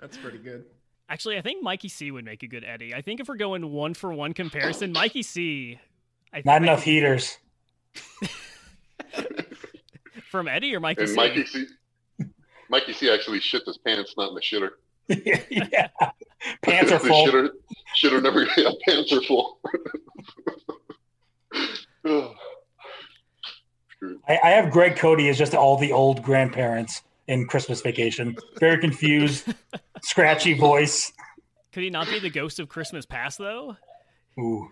[0.00, 0.64] That's pretty good.
[1.08, 2.94] Actually, I think Mikey C would make a good Eddie.
[2.94, 5.78] I think if we're going one for one comparison, Mikey C
[6.32, 7.38] I Not I- enough heaters.
[10.30, 11.16] from Eddie or Mikey And C.
[11.16, 11.66] Mikey C.
[12.70, 14.70] Mikey C actually shit his pants, not in the shitter.
[15.50, 15.88] yeah,
[16.62, 17.26] pants are full.
[17.26, 17.50] Shitter,
[18.02, 18.46] shitter never.
[18.56, 19.58] Yeah, pants are full.
[24.26, 28.36] I, I have Greg Cote as just all the old grandparents in Christmas Vacation.
[28.60, 29.52] Very confused,
[30.02, 31.12] scratchy voice.
[31.72, 33.76] Could he not be the ghost of Christmas Past though?
[34.38, 34.68] Ooh,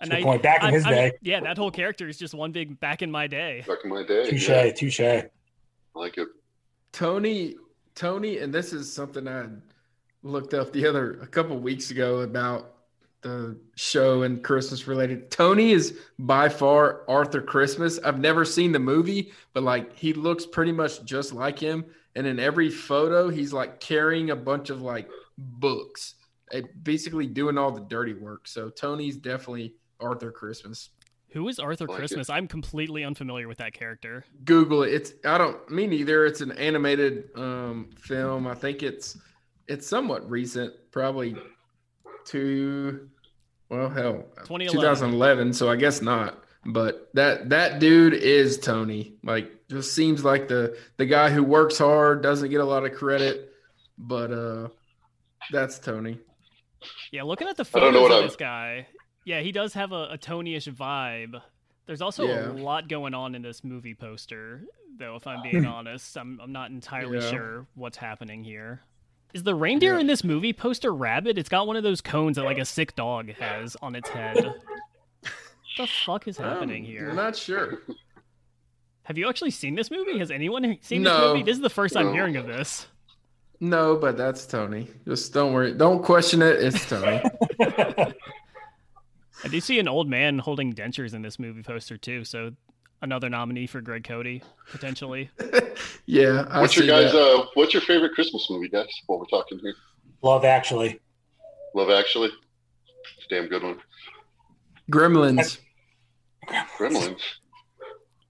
[0.00, 0.42] And good point.
[0.42, 1.12] Back in his day.
[1.20, 3.64] yeah, that whole character is just one big back in my day.
[3.66, 4.30] Back in my day.
[4.30, 5.00] touche, yeah, touche.
[5.00, 5.28] I
[5.94, 6.28] like it.
[6.92, 7.56] Tony,
[7.94, 9.46] Tony, and this is something I
[10.22, 12.70] looked up the other a couple weeks ago about
[13.22, 15.30] the show and Christmas related.
[15.30, 17.98] Tony is by far Arthur Christmas.
[18.04, 21.84] I've never seen the movie, but like he looks pretty much just like him.
[22.16, 26.14] And in every photo, he's like carrying a bunch of like books,
[26.52, 28.46] eh, basically doing all the dirty work.
[28.46, 30.90] So Tony's definitely Arthur Christmas.
[31.30, 31.98] Who is Arthur Like it.
[31.98, 32.30] Christmas?
[32.30, 34.24] I'm completely unfamiliar with that character.
[34.44, 34.94] Google it.
[34.94, 36.24] It's I don't me neither.
[36.26, 38.46] It's an animated um film.
[38.46, 39.18] I think it's
[39.66, 41.34] it's somewhat recent, probably
[42.24, 43.08] two
[43.68, 44.72] well hell 2011.
[44.72, 46.44] 2011, so I guess not.
[46.66, 49.14] But that that dude is Tony.
[49.24, 52.92] Like just seems like the the guy who works hard, doesn't get a lot of
[52.94, 53.52] credit,
[53.98, 54.68] but uh
[55.52, 56.18] that's Tony.
[57.12, 58.86] Yeah, looking at the I don't photos know of I'm- this guy,
[59.24, 61.40] yeah, he does have a, a Tony-ish vibe.
[61.86, 62.50] There's also Yeah.
[62.50, 64.62] a lot going on in this movie poster,
[64.98, 65.16] though.
[65.16, 67.30] If I'm being honest, I'm I'm not entirely Yeah.
[67.30, 68.80] sure what's happening here.
[69.34, 70.00] Is the reindeer Yeah.
[70.00, 71.36] in this movie poster rabbit?
[71.38, 74.36] It's got one of those cones that like a sick dog has on its head.
[75.20, 75.32] what
[75.76, 77.10] the fuck is happening here?
[77.10, 77.80] I'm not sure.
[79.04, 80.18] Have you actually seen this movie?
[80.18, 81.10] Has anyone seen No.
[81.14, 81.42] this movie?
[81.42, 82.12] This is the first I'm No.
[82.12, 82.86] hearing of this.
[83.60, 84.88] No, but that's Tony.
[85.06, 85.72] Just don't worry.
[85.72, 86.56] Don't question it.
[86.62, 87.22] It's Tony.
[89.44, 92.52] I do see an old man holding dentures in this movie poster too, so
[93.02, 94.40] another nominee for Greg Cote
[94.70, 95.30] potentially.
[96.06, 96.46] yeah.
[96.50, 97.12] I What's your see guys?
[97.12, 97.18] that.
[97.20, 98.88] Uh, what's your favorite Christmas movie, guys?
[99.06, 99.74] While we're talking here,
[100.22, 101.00] Love Actually.
[101.74, 102.30] Love Actually.
[103.18, 103.80] It's a damn good one.
[104.90, 105.58] Gremlins.
[106.78, 107.20] Gremlins.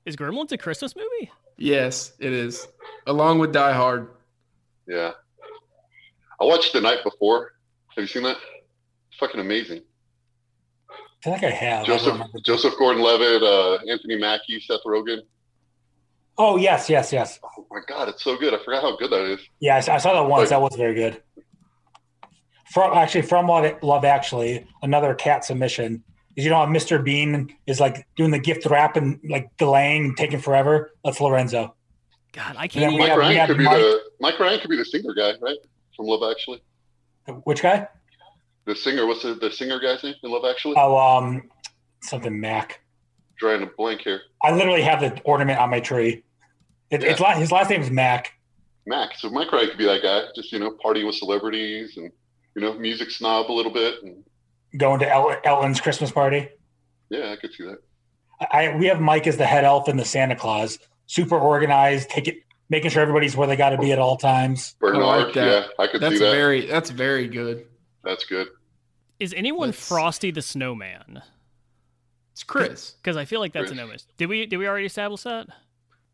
[0.07, 1.31] Is Gremlins a Christmas movie?
[1.57, 2.69] Yes, it is.
[3.07, 4.09] Along with Die Hard.
[4.87, 5.13] Yeah.
[6.41, 7.53] I watched the night before.
[7.97, 8.37] Have you seen that?
[9.11, 9.83] It's fucking amazing.
[10.91, 11.87] I feel like I have.
[11.87, 12.39] Joseph remember.
[12.45, 15.21] Joseph Gordon-Levitt, uh, Anthony Mackie, Seth Rogen.
[16.37, 17.39] Oh yes, yes, yes.
[17.57, 18.53] Oh my god, it's so good.
[18.53, 19.41] I forgot how good that is.
[19.61, 20.41] Yeah, I saw, I saw that once.
[20.41, 21.23] Like- That was very good.
[22.73, 26.03] From actually from Love, Love Actually, another cat submission.
[26.37, 27.03] Is you know how Mr.
[27.03, 30.91] Bean is like doing the gift wrap and like delaying, taking forever.
[31.05, 31.75] That's Lorenzo.
[32.33, 32.99] God, I can't we.
[32.99, 35.59] Mike have- Ryan could be Mike- the Mike Ryan could be the singer guy, right?
[35.97, 36.63] From Love Actually.
[37.45, 37.89] Which guy?
[38.67, 40.75] The singer, what's the, the singer guy's name in Love Actually?
[40.77, 41.49] Oh, um,
[42.03, 42.81] something Mac.
[43.39, 44.23] Drawing a blank here.
[44.43, 46.23] I literally have the ornament on my tree.
[46.91, 48.33] It, It's la- his last name is Mac.
[48.87, 49.17] Mac.
[49.19, 50.23] So Mike Ryan could be that guy.
[50.35, 52.11] Just you know, partying with celebrities and
[52.57, 54.03] you know, music snob a little bit.
[54.03, 54.25] And
[54.77, 56.49] Going to El- Elton's Christmas party.
[57.11, 57.79] yeah, I could see that.
[58.53, 60.79] I we have Mike as the head elf and the Santa Claus.
[61.07, 62.39] Super organized, take it
[62.71, 64.75] making sure everybody's where they got to be at all times.
[64.81, 65.47] Bernard, like that.
[65.47, 66.31] yeah, I could That's see that.
[66.33, 67.67] very that's very good.
[68.03, 68.49] That's good.
[69.21, 71.23] Is anyone Let's- Frosty the Snowman?
[72.33, 72.93] It's Chris.
[73.01, 73.77] Because I feel like that's a Chris.
[73.77, 74.07] no miss.
[74.17, 75.47] Did we did we already establish that?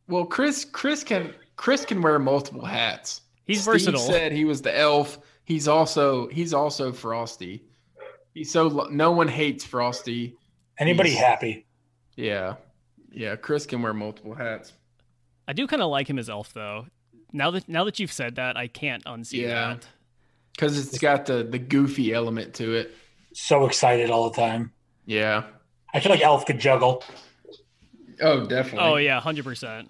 [0.09, 3.23] Well, Chris Chris can Chris can wear multiple hats.
[3.47, 4.01] He's Steve versatile.
[4.01, 5.19] said he was the elf.
[5.45, 7.65] He's also he's also Frosty.
[8.35, 10.37] He's so lo- no one hates Frosty.
[10.79, 11.67] Anybody He's- happy?
[12.17, 12.55] Yeah,
[13.13, 13.37] yeah.
[13.37, 14.73] Chris can wear multiple hats.
[15.49, 16.87] I do kind of like him as Elf though.
[17.33, 19.75] Now that now that you've said that, I can't unsee Yeah.
[19.75, 19.87] that.
[20.53, 22.95] because it's got the the goofy element to it.
[23.33, 24.73] So excited all the time.
[25.07, 25.45] Yeah.
[25.95, 27.03] I feel like Elf could juggle.
[28.21, 28.81] Oh, definitely.
[28.89, 29.89] Oh yeah, hundred percent.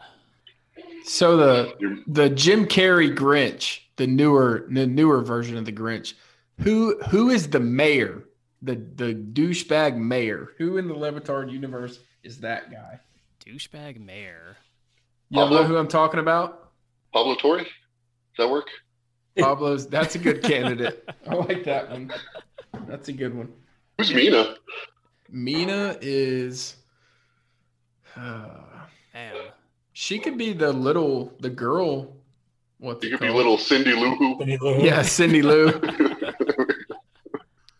[1.05, 6.15] So the the Jim Carrey Grinch, the newer the newer version of the Grinch,
[6.61, 8.25] who who is the mayor?
[8.63, 10.49] The the douchebag mayor.
[10.59, 13.01] Who in the Le Batard universe is that guy?
[13.47, 14.57] Douchebag mayor.
[15.31, 16.71] You know who I'm talking about?
[17.13, 17.59] Pablo Torre?
[17.59, 17.67] Does
[18.39, 18.67] that work?
[19.39, 19.87] Pablo's.
[19.87, 21.09] That's a good candidate.
[21.29, 22.13] I like that one.
[22.87, 23.53] That's a good one.
[23.97, 24.57] Who's Mina?
[25.31, 26.77] Mina is.
[28.17, 28.49] Uh,
[29.15, 29.35] Man.
[29.93, 32.17] she could be the little the girl.
[32.79, 34.37] What's You it could be little Cindy Lou Who.
[34.39, 35.69] Cindy Lou Yeah, Cindy Lou.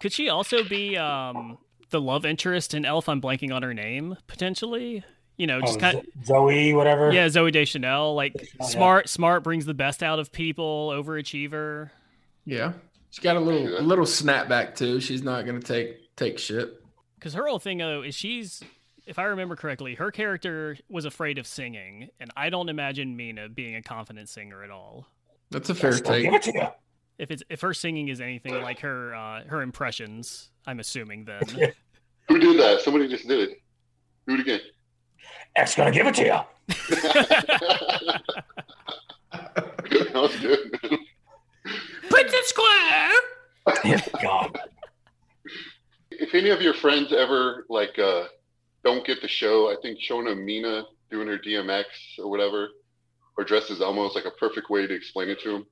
[0.01, 1.59] Could she also be um
[1.91, 3.09] the love interest in Elf?
[3.09, 5.05] I'm blanking on her name potentially.
[5.37, 5.99] You know, Oh, just kind.
[5.99, 7.13] of Zooey, whatever.
[7.13, 8.15] Yeah, Zooey Deschanel.
[8.15, 8.67] Like Deschanel, yeah.
[8.67, 10.91] smart, smart brings the best out of people.
[10.95, 11.91] Overachiever.
[12.45, 12.73] Yeah,
[13.11, 15.01] she's got a little a little snapback too.
[15.01, 16.83] She's not gonna take take shit.
[17.15, 18.63] Because her whole thing though is she's,
[19.07, 23.49] if I remember correctly, her character was afraid of singing, and I don't imagine Mina
[23.49, 25.07] being a confident singer at all.
[25.51, 26.69] That's a fair Yes, I'll take.
[27.21, 27.43] Give it to you.
[27.43, 31.43] If it's if her singing is anything like her uh, her impressions, I'm assuming then.
[32.29, 32.81] Who did that?
[32.83, 33.63] Somebody just did it.
[34.27, 34.61] Do it again.
[35.57, 36.41] X gonna give it to you.
[39.33, 40.73] that was good.
[42.09, 43.11] Princess Square.
[44.23, 44.59] God.
[46.11, 48.25] if any of your friends ever like uh
[48.85, 51.85] don't get the show, I think Shona Mina doing her DMX
[52.19, 52.69] or whatever,
[53.37, 55.67] or dressed as Elmo is like a perfect way to explain it to them.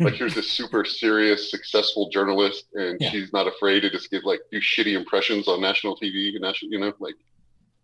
[0.00, 3.10] Like here's this super serious, successful journalist, and Yeah.
[3.10, 6.78] she's not afraid to just give like do shitty impressions on national TV, national, you
[6.80, 7.14] know, like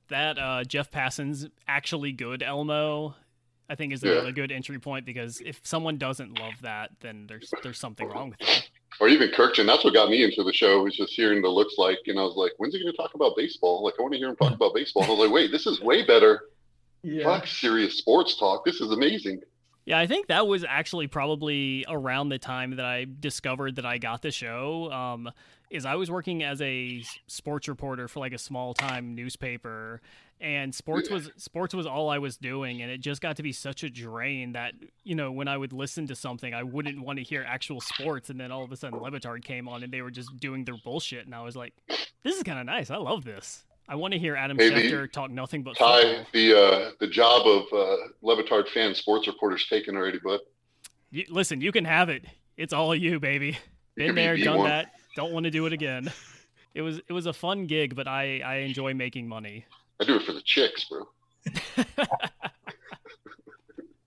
[0.09, 3.15] that uh, Jeff Passan's actually good Elmo,
[3.69, 4.11] I think is Yeah.
[4.11, 8.09] a really good entry point because if someone doesn't love that, then there's there's something
[8.09, 8.71] wrong with it.
[9.01, 9.67] or even Kirkchin.
[9.67, 12.23] That's what got me into the show was just hearing the looks like, and I
[12.23, 13.83] was like, when's he going to talk about baseball?
[13.85, 15.03] Like I want to hear him talk about baseball.
[15.03, 16.45] And I was like, wait, this is way better.
[17.03, 17.25] Yeah.
[17.25, 18.65] Fuck serious sports talk.
[18.65, 19.43] This is amazing.
[19.87, 23.99] Yeah, I think that was actually probably around the time that I discovered that I
[23.99, 24.91] got the show.
[24.91, 25.31] Um,
[25.71, 30.01] is I was working as a sports reporter for like a small time newspaper,
[30.41, 33.53] and sports was sports was all I was doing, and it just got to be
[33.53, 37.19] such a drain that you know when I would listen to something, I wouldn't want
[37.19, 39.93] to hear actual sports, and then all of a sudden Le Batard came on, and
[39.93, 41.75] they were just doing their bullshit, and I was like,
[42.25, 42.91] this is kind of nice.
[42.91, 43.65] I love this.
[43.89, 46.25] I want to hear Adam Hey, Schefter talk nothing but Ty, football.
[46.33, 50.41] the uh, the job of uh, Le Batard fan sports reporter's taken already, but
[51.11, 52.25] You, listen, you can have it.
[52.57, 53.59] It's all you, baby.
[53.95, 54.65] Been could be there, done V1.
[54.65, 54.93] that.
[55.15, 56.11] Don't want to do it again.
[56.75, 59.65] It was it was a fun gig, but I I enjoy making money.
[60.01, 61.07] I do it for the chicks, bro.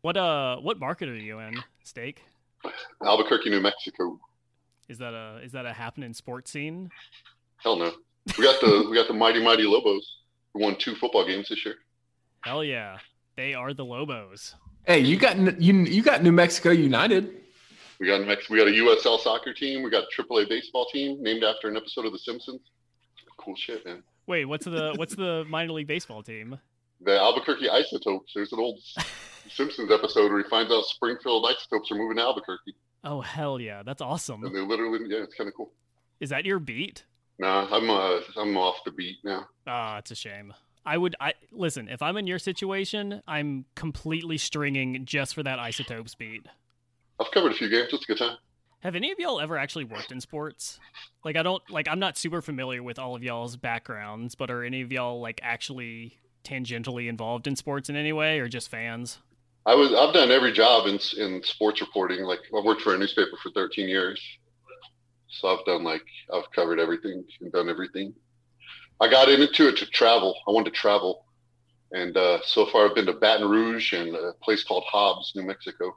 [0.02, 2.24] What uh what market are you in, Steak?
[3.04, 4.18] Albuquerque, New Mexico.
[4.88, 6.90] Is that a is that a happening sports scene?
[7.58, 7.92] Hell no.
[8.38, 10.18] We got the we got the mighty mighty Lobos
[10.54, 11.76] who won two football games this year.
[12.42, 12.98] Hell yeah.
[13.36, 14.56] They are the Lobos.
[14.86, 17.36] Hey, you got you you got New Mexico United.
[18.00, 19.84] We got Mex- we got a USL soccer team.
[19.84, 22.62] We got a AAA baseball team named after an episode of The Simpsons.
[23.38, 24.04] Cool shit, man.
[24.28, 26.58] Wait, what's the what's the minor league baseball team?
[27.02, 28.32] The Albuquerque Isotopes.
[28.34, 28.80] There's an old
[29.50, 33.84] Simpsons episode where he finds out Springfield Isotopes are moving to Albuquerque, Oh hell yeah,
[33.84, 34.42] that's and awesome.
[34.42, 35.72] they literally yeah, it's kind of cool.
[36.20, 37.04] Is that your beat?
[37.40, 39.48] Nah, I'm uh, I'm off the beat now.
[39.66, 40.54] Ah, it's a shame.
[40.86, 45.58] I would I listen, if I'm in your situation, I'm completely stringing just for that
[45.58, 46.46] isotopes beat.
[47.20, 47.90] I've covered a few games.
[47.94, 48.38] It's a good time.
[48.82, 50.80] Have any of y'all ever actually worked in sports?
[51.24, 54.64] Like I don't like I'm not super familiar with all of y'all's backgrounds, but are
[54.64, 59.20] any of y'all like actually tangentially involved in sports in any way or just fans?
[59.66, 62.24] I was I've done every job in in sports reporting.
[62.24, 64.22] Like I worked for a newspaper for 13 years,
[65.30, 68.14] so I've done like I've covered everything and done everything.
[69.00, 70.36] I got into it to travel.
[70.48, 71.26] I wanted to travel,
[71.92, 75.44] and uh, so far I've been to Baton Rouge and a place called Hobbs, New
[75.44, 75.96] Mexico.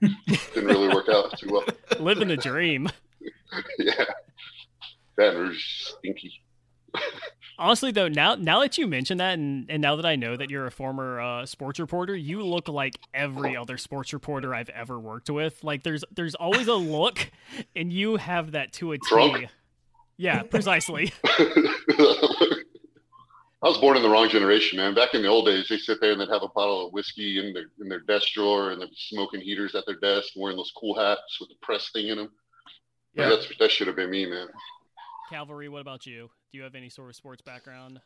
[0.00, 1.64] Didn't really work out too well.
[1.98, 2.88] Living the dream.
[3.78, 4.04] yeah,
[5.16, 5.64] Baton Rouge
[5.98, 6.32] stinky.
[7.58, 10.48] Honestly, though, now now that you mention that, and, and now that I know that
[10.48, 14.98] you're a former uh, sports reporter, you look like every other sports reporter I've ever
[14.98, 15.64] worked with.
[15.64, 17.30] Like there's there's always a look,
[17.74, 19.02] and you have that to a T.
[19.08, 19.46] Drunk?
[20.16, 21.12] Yeah, precisely.
[23.60, 24.94] I was born in the wrong generation, man.
[24.94, 27.44] Back in the old days, they sit there and they'd have a bottle of whiskey
[27.44, 30.56] in their in their desk drawer, and they'd be smoking heaters at their desk, wearing
[30.56, 32.30] those cool hats with the press thing in them.
[33.14, 33.30] Yeah.
[33.30, 34.46] That's that should have been me, man.
[35.28, 36.30] Cavalry, what about you?
[36.50, 38.00] Do you have any sort of sports background?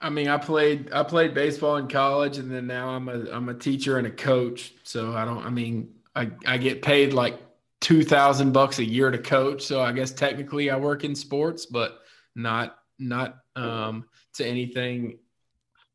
[0.00, 3.48] I mean, I played I played baseball in college, and then now I'm a I'm
[3.48, 4.74] a teacher and a coach.
[4.82, 5.44] So I don't.
[5.44, 7.38] I mean, I I get paid like
[7.80, 9.62] two thousand bucks a year to coach.
[9.62, 12.00] So I guess technically I work in sports, but
[12.34, 15.18] not not um to anything.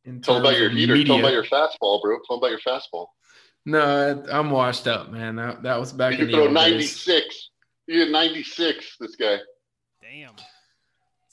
[0.03, 1.03] In Tell them about your of heater.
[1.03, 2.17] Tell about your fastball, bro.
[2.27, 3.07] Tell them about your fastball.
[3.65, 5.35] No, I'm washed up, man.
[5.35, 7.49] That, that was back You in can the throw 96.
[7.85, 9.37] You had 96, this guy.
[10.01, 10.33] Damn,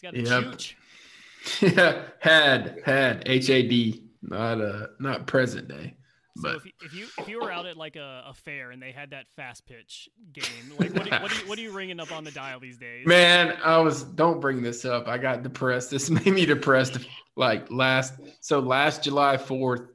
[0.00, 0.44] he's got a Yep.
[0.54, 0.74] chooch.
[1.76, 5.94] yeah, had had H A D, not uh not present day.
[6.37, 8.70] So But if you, if you if you were out at like a, a fair
[8.70, 10.44] and they had that fast pitch game,
[10.78, 12.61] like what do, you, what, do you, what are you ringing up on the dial
[12.61, 13.06] these days?
[13.06, 15.08] Man, I was don't bring this up.
[15.08, 15.90] I got depressed.
[15.98, 16.98] This made me depressed
[17.37, 19.88] like last so last July 4th,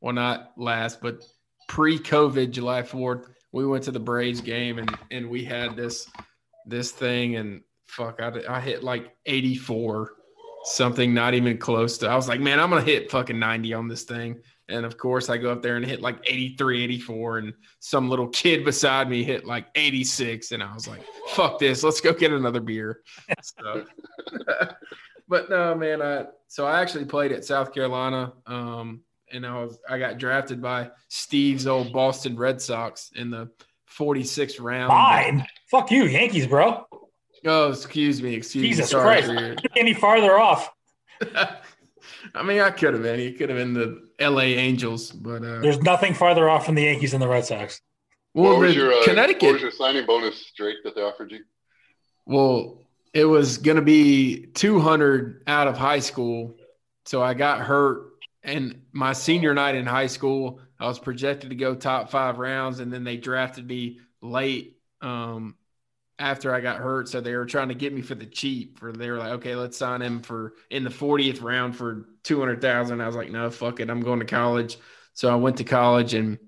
[0.00, 1.24] well not last, but
[1.68, 6.08] pre-COVID July 4th, we went to the Braves game and and we had this
[6.66, 10.12] this thing and fuck I, I hit like 84
[10.64, 13.74] something not even close to I was like, man, I'm going to hit fucking 90
[13.74, 14.40] on this thing.
[14.68, 18.28] And of course, I go up there and hit like 83, 84, and some little
[18.28, 20.52] kid beside me hit like 86.
[20.52, 21.82] And I was like, fuck this.
[21.82, 23.00] Let's go get another beer.
[23.40, 23.86] So,
[25.28, 26.02] but no, man.
[26.02, 28.34] I, so I actually played at South Carolina.
[28.46, 29.00] Um,
[29.32, 33.48] and I was, I got drafted by Steve's old Boston Red Sox in the
[33.96, 34.88] 46th round.
[34.88, 35.46] Mine.
[35.70, 36.86] Fuck you, Yankees, bro.
[37.44, 38.34] Oh, excuse me.
[38.34, 38.68] Excuse me.
[38.68, 39.32] Jesus Sorry Christ.
[39.40, 40.70] your- Any farther off?
[42.34, 43.18] I mean, I could have been.
[43.18, 44.54] He could have been the L.A.
[44.56, 47.80] Angels, but uh, There's nothing farther off from the Yankees and the Red Sox.
[48.34, 49.42] well, what was your uh, Connecticut.
[49.42, 51.40] What was your signing bonus, Drake, that they offered you?
[52.26, 52.82] Well,
[53.14, 56.56] it was going to be 200 out of high school.
[57.06, 58.04] So I got hurt.
[58.42, 62.80] And my senior night in high school, I was projected to go top five rounds.
[62.80, 65.56] And then they drafted me late um,
[66.18, 67.08] after I got hurt.
[67.08, 68.78] So they were trying to get me for the cheap.
[68.78, 73.00] For They were like, okay, let's sign him for in the 40th round for 200,000.
[73.00, 73.90] I was like, no, fuck it.
[73.90, 74.78] I'm going to college.
[75.14, 76.38] So I went to college and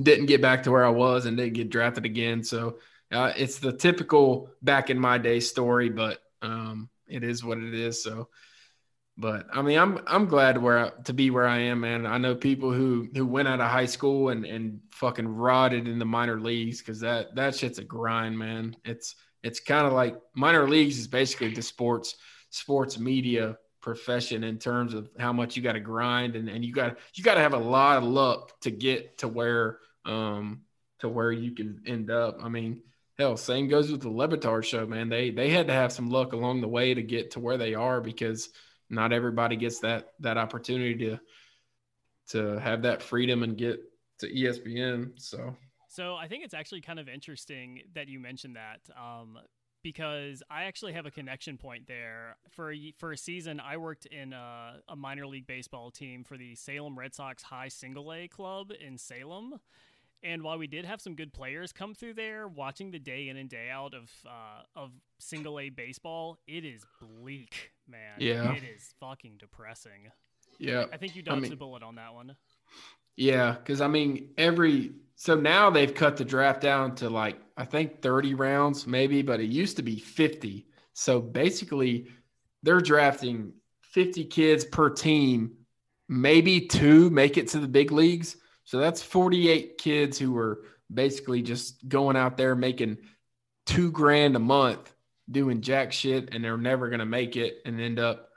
[0.00, 2.42] didn't get back to where I was and didn't get drafted again.
[2.44, 2.78] So
[3.12, 7.74] uh, it's the typical back in my day story, but um, it is what it
[7.74, 8.02] is.
[8.02, 8.28] So,
[9.20, 12.06] but I mean, I'm I'm glad where to be where I am, man.
[12.06, 15.98] I know people who who went out of high school and and fucking rotted in
[15.98, 18.74] the minor leagues because that that shit's a grind, man.
[18.84, 22.16] It's it's kind of like minor leagues is basically the sports
[22.48, 26.72] sports media profession in terms of how much you got to grind and, and you
[26.72, 30.62] got you got to have a lot of luck to get to where um
[31.00, 32.38] to where you can end up.
[32.42, 32.82] I mean,
[33.18, 35.10] hell, same goes with the LeBatard show, man.
[35.10, 37.74] They they had to have some luck along the way to get to where they
[37.74, 38.48] are because
[38.90, 41.20] not everybody gets that that opportunity to
[42.28, 43.80] to have that freedom and get
[44.18, 45.12] to ESPN.
[45.16, 45.56] So
[45.88, 49.38] So I think it's actually kind of interesting that you mentioned that, um,
[49.82, 52.36] because I actually have a connection point there.
[52.50, 56.36] For a, for a season, I worked in a, a minor league baseball team for
[56.36, 59.58] the Salem Red Sox High Single A Club in Salem.
[60.22, 63.36] And while we did have some good players come through there, watching the day in
[63.38, 68.16] and day out of uh, of single A baseball, it is bleak, man.
[68.18, 68.52] Yeah.
[68.52, 70.10] it is fucking depressing.
[70.58, 72.36] yeah, I think you dodged mean- the bullet on that one.
[73.16, 77.64] Yeah, because I mean, every so now they've cut the draft down to like I
[77.66, 80.66] think 30 rounds, maybe, but it used to be 50.
[80.94, 82.06] So basically,
[82.62, 85.52] they're drafting 50 kids per team,
[86.08, 88.36] maybe two make it to the big leagues.
[88.64, 92.98] So that's 48 kids who are basically just going out there making
[93.66, 94.94] two grand a month
[95.30, 98.30] doing jack shit, and they're never going to make it and end up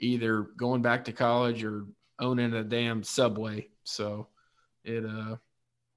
[0.00, 1.86] either going back to college or
[2.18, 3.68] owning a damn subway.
[3.84, 4.28] So
[4.84, 5.36] it uh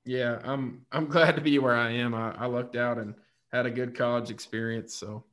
[0.05, 2.13] yeah, I'm I'm glad to be where I am.
[2.13, 3.13] I, I lucked out and
[3.51, 4.95] had a good college experience.
[4.95, 5.25] So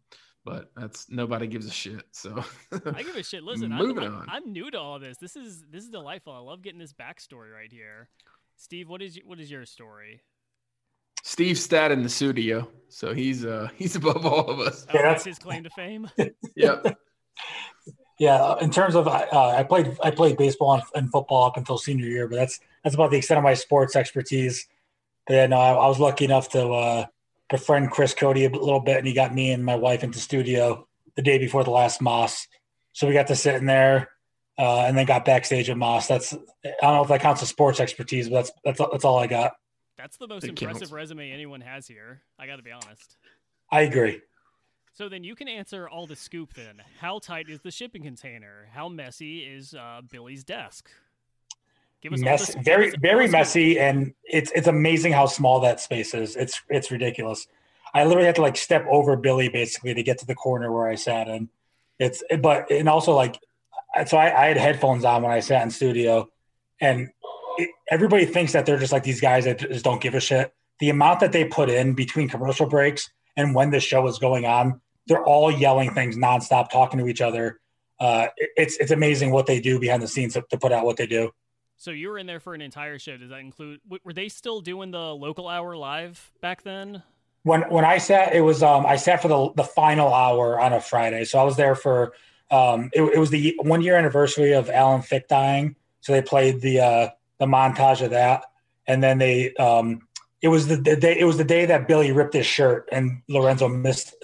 [0.45, 2.05] but that's nobody gives a shit.
[2.13, 2.43] So
[2.95, 3.43] I give a shit.
[3.43, 4.27] Listen, Moving I'm, on.
[4.29, 5.19] I'm new to all this.
[5.19, 6.33] This is this is delightful.
[6.33, 8.09] I love getting this backstory right here.
[8.57, 10.23] Steve, what is what is your story?
[11.29, 12.67] Steve's stat in the studio.
[12.89, 14.87] So he's uh he's above all of us.
[14.89, 16.09] Oh, Yeah, that's that's- his claim to fame.
[16.57, 16.99] Yep.
[18.19, 21.79] Yeah, in terms of uh, I played I played baseball and, and football up until
[21.79, 24.67] senior year, but that's that's about the extent of my sports expertise.
[25.27, 27.07] But yeah, no, I, I was lucky enough to uh,
[27.49, 30.89] befriend Chris Cote a little bit, and he got me and my wife into studio
[31.15, 32.49] the day before the last Moss.
[32.93, 34.09] So we got to sit in there,
[34.59, 36.09] uh, and then got backstage at Moss.
[36.09, 36.39] That's I
[36.83, 39.53] don't know if that counts as sports expertise, but that's that's that's all I got.
[39.99, 40.93] That's the most It impressive counts.
[40.93, 42.23] resume anyone has here.
[42.39, 43.17] I got to be honest.
[43.71, 44.21] I agree.
[44.95, 46.81] So then you can answer all the scoop then.
[47.01, 48.69] How tight is the shipping container?
[48.73, 50.89] How messy is uh, Billy's desk?
[52.01, 53.39] Give us all Mess, the- very us very the scoop.
[53.41, 56.37] messy, and it's it's amazing how small that space is.
[56.37, 57.49] It's it's ridiculous.
[57.93, 60.87] I literally had to like step over Billy basically to get to the corner where
[60.89, 61.49] I sat and
[61.99, 63.39] It's but and also like
[64.07, 66.29] so I, I had headphones on when I sat in studio,
[66.81, 67.09] and
[67.59, 70.55] it, everybody thinks that they're just like these guys that just don't give a shit.
[70.81, 74.47] The amount that they put in between commercial breaks and when the show is going
[74.47, 77.61] on, they're all yelling things nonstop, talking to each other.
[78.01, 80.85] Uh, it- it's it's amazing what they do behind the scenes to, to put out
[80.85, 81.31] what they do.
[81.77, 83.17] So you were in there for an entire show.
[83.17, 83.81] Does that include?
[84.05, 87.03] Were they still doing the local hour live back then?
[87.45, 90.73] when when I sat, it was um I sat for the the final hour on
[90.73, 92.13] a Friday, so I was there for
[92.51, 96.61] um it, it was the one year anniversary of Alan Thicke dying, so they played
[96.61, 98.45] the uh the montage of that,
[98.87, 100.01] and then they um
[100.41, 103.23] it was the, the day it was the day that Billy ripped his shirt and
[103.29, 104.15] Lorenzo missed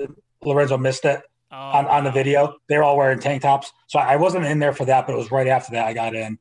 [0.45, 2.57] Lorenzo missed it Oh, on, on the video.
[2.69, 3.73] They're all wearing tank tops.
[3.87, 6.15] So I wasn't in there for that, but it was right after that I got
[6.17, 6.37] in.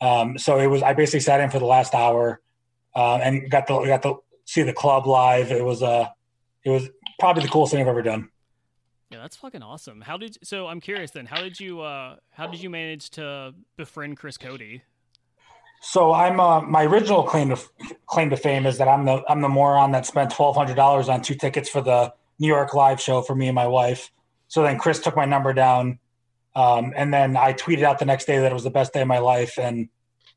[0.00, 2.40] Um, so it was I basically sat in for the last hour
[2.96, 4.16] uh, and got to got to
[4.46, 5.52] see the club live.
[5.52, 6.08] It was uh
[6.64, 6.88] it was
[7.20, 8.30] probably the coolest thing I've ever done.
[9.10, 10.00] Yeah, that's fucking awesome.
[10.00, 10.36] How did?
[10.42, 11.26] So I'm curious then.
[11.26, 11.80] How did you?
[11.80, 14.60] uh How did you manage to befriend Chris Cote?
[15.80, 17.58] So I'm uh, my original claim to
[18.06, 21.08] claim to fame is that I'm the I'm the moron that spent twelve hundred dollars
[21.08, 24.10] on two tickets for the New York live show for me and my wife.
[24.48, 25.98] So then Chris took my number down,
[26.56, 29.02] um, and then I tweeted out the next day that it was the best day
[29.02, 29.58] of my life.
[29.58, 29.88] And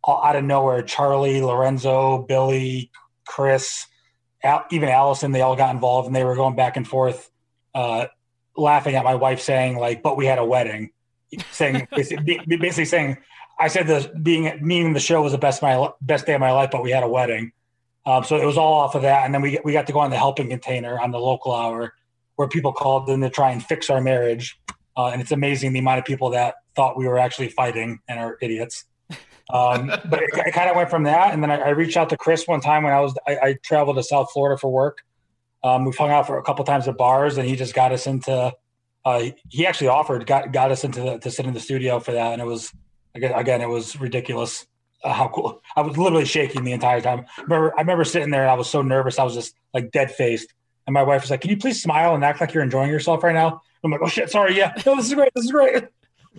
[0.07, 2.91] out of nowhere, Charlie, Lorenzo, Billy,
[3.25, 3.87] Chris,
[4.43, 7.31] Al, even Allison, they all got involved, and they were going back and forth,
[7.73, 8.07] uh,
[8.55, 10.91] laughing at my wife saying like, "But we had a wedding,"
[11.51, 13.17] saying basically, basically saying
[13.61, 16.51] I said the being meaning the show was the best my best day of my
[16.51, 17.51] life, but we had a wedding.
[18.07, 19.99] Um, so it was all off of that, and then we we got to go
[19.99, 21.93] on the helping container on the local hour,
[22.35, 24.59] where people called in to try and fix our marriage,
[24.97, 28.19] uh, and it's amazing the amount of people that thought we were actually fighting and
[28.19, 28.85] are idiots.
[29.53, 32.09] Um, but it, it kind of went from that, and then I, I reached out
[32.09, 35.03] to Chris one time when I was I, I traveled to South Florida for work.
[35.63, 38.07] Um, we've hung out for a couple times at bars, and he just got us
[38.07, 38.53] into.
[39.05, 42.13] Uh, he actually offered got got us into the, to sit in the studio for
[42.13, 42.73] that, and it was
[43.15, 44.65] again, again it was ridiculous
[45.03, 45.61] uh, how cool.
[45.75, 47.25] I was literally shaking the entire time.
[47.37, 49.17] I remember, I remember sitting there and I was so nervous.
[49.17, 50.53] I was just like dead faced.
[50.87, 53.23] And my wife was like, "Can you please smile and act like you're enjoying yourself
[53.23, 54.57] right now?" I'm like, "Oh shit, sorry.
[54.57, 55.31] Yeah, no, this is great.
[55.35, 55.83] This is great."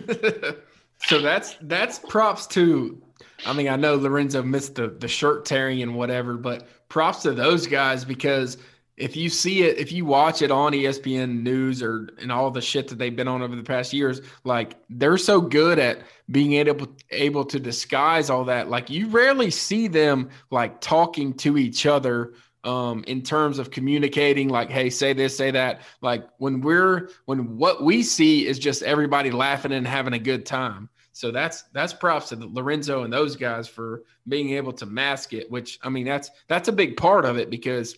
[1.05, 3.01] so that's that's props to
[3.45, 7.33] I mean, I know Lorenzo missed the the shirt tearing and whatever, but props to
[7.33, 8.57] those guys because
[8.95, 12.61] if you see it, if you watch it on ESPN News or and all the
[12.61, 16.53] shit that they've been on over the past years, like they're so good at being
[16.53, 18.69] able able to disguise all that.
[18.69, 22.33] Like you rarely see them like talking to each other
[22.63, 24.47] um, in terms of communicating.
[24.47, 25.81] Like, hey, say this, say that.
[26.01, 30.45] Like when we're when what we see is just everybody laughing and having a good
[30.45, 30.89] time.
[31.13, 35.49] So that's that's props to Lorenzo and those guys for being able to mask it.
[35.49, 37.95] Which I mean, that's that's a big part of it because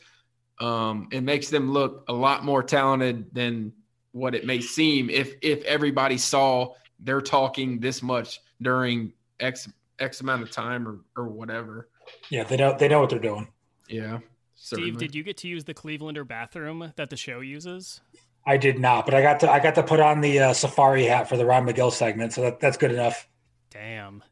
[0.60, 3.74] um, it makes them look a lot more talented than
[4.12, 9.68] what it may seem if if everybody saw they're talking this much during x
[10.00, 11.90] x amount of time or or whatever.
[12.30, 13.48] Yeah, they know they know what they're doing.
[13.90, 14.20] Yeah.
[14.56, 18.02] Steve, did you get to use the Clevelander bathroom that the show uses?
[18.48, 21.04] I did not, but I got to I got to put on the uh, safari
[21.06, 23.28] hat for the Ron McGill segment, so that, that's good enough.
[23.70, 24.24] Damn.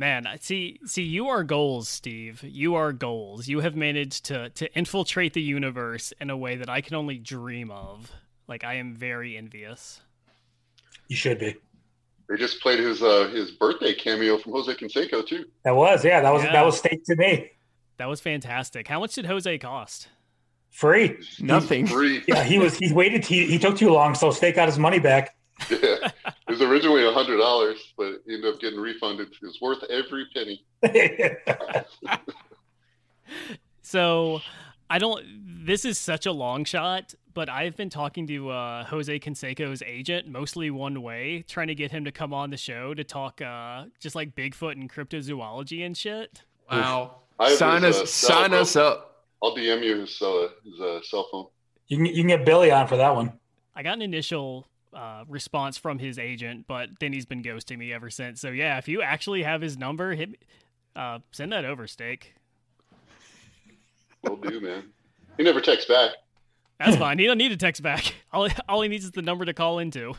[0.00, 2.42] Man, see see you are goals, Steve.
[2.42, 3.48] You are goals.
[3.48, 7.18] You have managed to to infiltrate the universe in a way that I can only
[7.18, 8.10] dream of.
[8.48, 10.00] Like I am very envious.
[11.08, 11.54] You should be.
[12.30, 15.44] They just played his uh, his birthday cameo from Jose Canseco too.
[15.64, 16.22] That was yeah.
[16.22, 16.52] That was Yeah.
[16.54, 17.50] that was steak to me.
[17.98, 18.88] That was fantastic.
[18.88, 20.08] How much did Jose cost?
[20.70, 21.18] Free.
[21.40, 21.86] Nothing.
[21.86, 22.24] Free.
[22.26, 22.78] Yeah, he was.
[22.78, 23.26] He waited.
[23.26, 25.36] He, he took too long, so steak got his money back.
[25.68, 26.10] Yeah.
[26.48, 29.28] It was originally a hundred dollars, but he ended up getting refunded.
[29.28, 30.64] It was worth every penny.
[33.82, 34.40] So
[34.88, 35.24] I don't.
[35.66, 40.28] This is such a long shot, but I've been talking to uh, Jose Canseco's agent
[40.28, 43.84] mostly one way, trying to get him to come on the show to talk uh,
[44.00, 46.42] just like Bigfoot and cryptozoology and shit.
[46.70, 47.16] Wow.
[47.38, 48.60] I Sign his, us uh, cell sign phone.
[48.60, 49.24] us up.
[49.42, 51.46] I'll DM you his uh, his uh, cell phone.
[51.88, 53.32] you can you can get Billy on for that one.
[53.74, 57.92] I got an initial uh, response from his agent, but then he's been ghosting me
[57.92, 58.40] ever since.
[58.40, 60.42] So yeah, if you actually have his number, hit,
[60.96, 62.34] uh, send that over, Steak.
[64.22, 64.84] Will do, man.
[65.36, 66.12] He never texts back.
[66.78, 67.18] That's fine.
[67.18, 68.14] He don't need to text back.
[68.32, 70.14] All all he needs is the number to call into.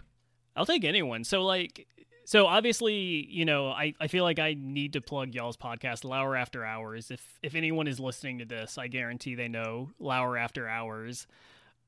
[0.53, 1.24] I'll take anyone.
[1.24, 1.88] So like
[2.26, 6.36] so obviously, you know, I, I feel like I need to plug y'all's podcast, Lour
[6.36, 7.09] After Hours.
[7.09, 11.26] If if anyone is listening to this, I guarantee they know Lour After Hours.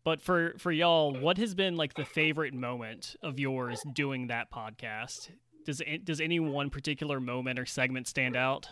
[0.04, 4.52] But for for y'all, what has been like the favorite moment of yours doing that
[4.52, 5.30] podcast?
[5.66, 8.68] Does does any one particular moment or segment stand out?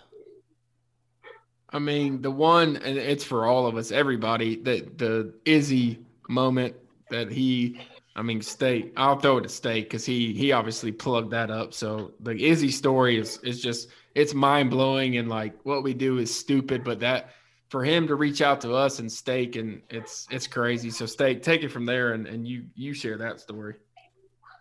[1.69, 4.57] I mean, the one, and it's for all of us, everybody.
[4.57, 6.75] That the Izzy moment
[7.09, 7.79] that he,
[8.15, 8.91] I mean, State.
[8.97, 11.73] I'll throw it to State because he he obviously plugged that up.
[11.73, 16.17] So the Izzy story is is just it's mind blowing and like what we do
[16.17, 17.29] is stupid, but that
[17.71, 20.91] for him to reach out to us and Steak and it's it's crazy.
[20.91, 23.75] So Steak take it from there and and you you share that story.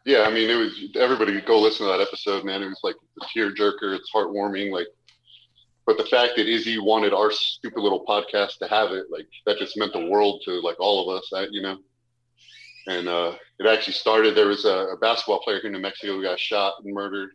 [0.07, 2.63] Yeah, I mean, it was everybody go listen to that episode, man.
[2.63, 3.97] It was like a tear jerker.
[3.97, 4.71] It's heartwarming.
[4.71, 4.87] Like
[5.87, 9.59] but the fact that Izzy wanted our stupid little podcast to have it, like that
[9.59, 11.79] just meant the world to like all of us, you know.
[12.87, 14.37] And uh, it actually started.
[14.37, 17.31] There was a, a, basketball player here in New Mexico who got shot and murdered,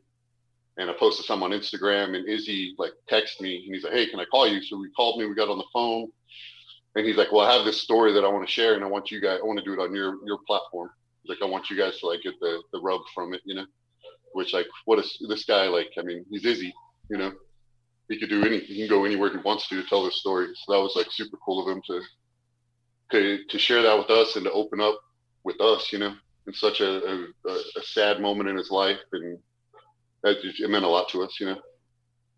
[0.78, 2.16] and I posted some on Instagram.
[2.16, 4.90] And Izzy like texted me, and he's like, "Hey, can I call you?" So we
[4.92, 5.26] called me.
[5.26, 6.08] We got on the phone,
[6.96, 8.88] and he's like, "Well, I have this story that I want to share, and I
[8.88, 9.40] want you guys.
[9.42, 10.90] I want to do it on your your platform.
[11.24, 13.56] He's Like, I want you guys to like get the the rub from it, you
[13.56, 13.66] know."
[14.34, 15.92] Which like, what is this guy like?
[15.98, 16.74] I mean, he's Izzy,
[17.10, 17.32] you know
[18.10, 18.68] he could do anything.
[18.68, 20.48] He can go anywhere he wants to to tell this story.
[20.54, 22.02] So that was like super cool of him to
[23.12, 25.00] to to share that with us and to open up
[25.44, 25.92] with us.
[25.92, 26.14] You know,
[26.48, 29.40] in such a a, a sad moment in his life, and
[30.26, 31.40] it meant a lot to us.
[31.40, 31.62] You know.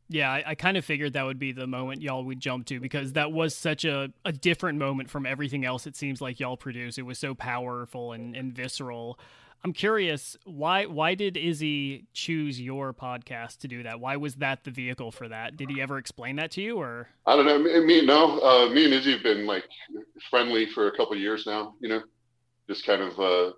[0.10, 2.80] Yeah, I, I, kind of figured that would be the moment y'all would jump to
[2.80, 6.56] because that was such a, a different moment from everything else it seems like y'all
[6.56, 6.98] produce.
[6.98, 9.20] It was so powerful and, and visceral.
[9.66, 14.00] I'm curious why why did Izzy choose your podcast to do that?
[14.00, 15.58] Why was that the vehicle for that?
[15.58, 17.60] Did he ever explain that to you, or I don't know.
[17.60, 18.40] Me, me no.
[18.40, 19.66] Uh, me and Izzy have been like
[20.30, 21.74] friendly for a couple years now.
[21.82, 22.02] You know,
[22.70, 23.52] just kind of uh,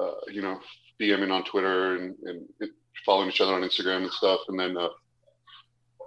[0.00, 0.60] uh, you know
[1.00, 2.70] DMing on Twitter and, and
[3.04, 4.40] following each other on Instagram and stuff.
[4.48, 4.88] And then uh,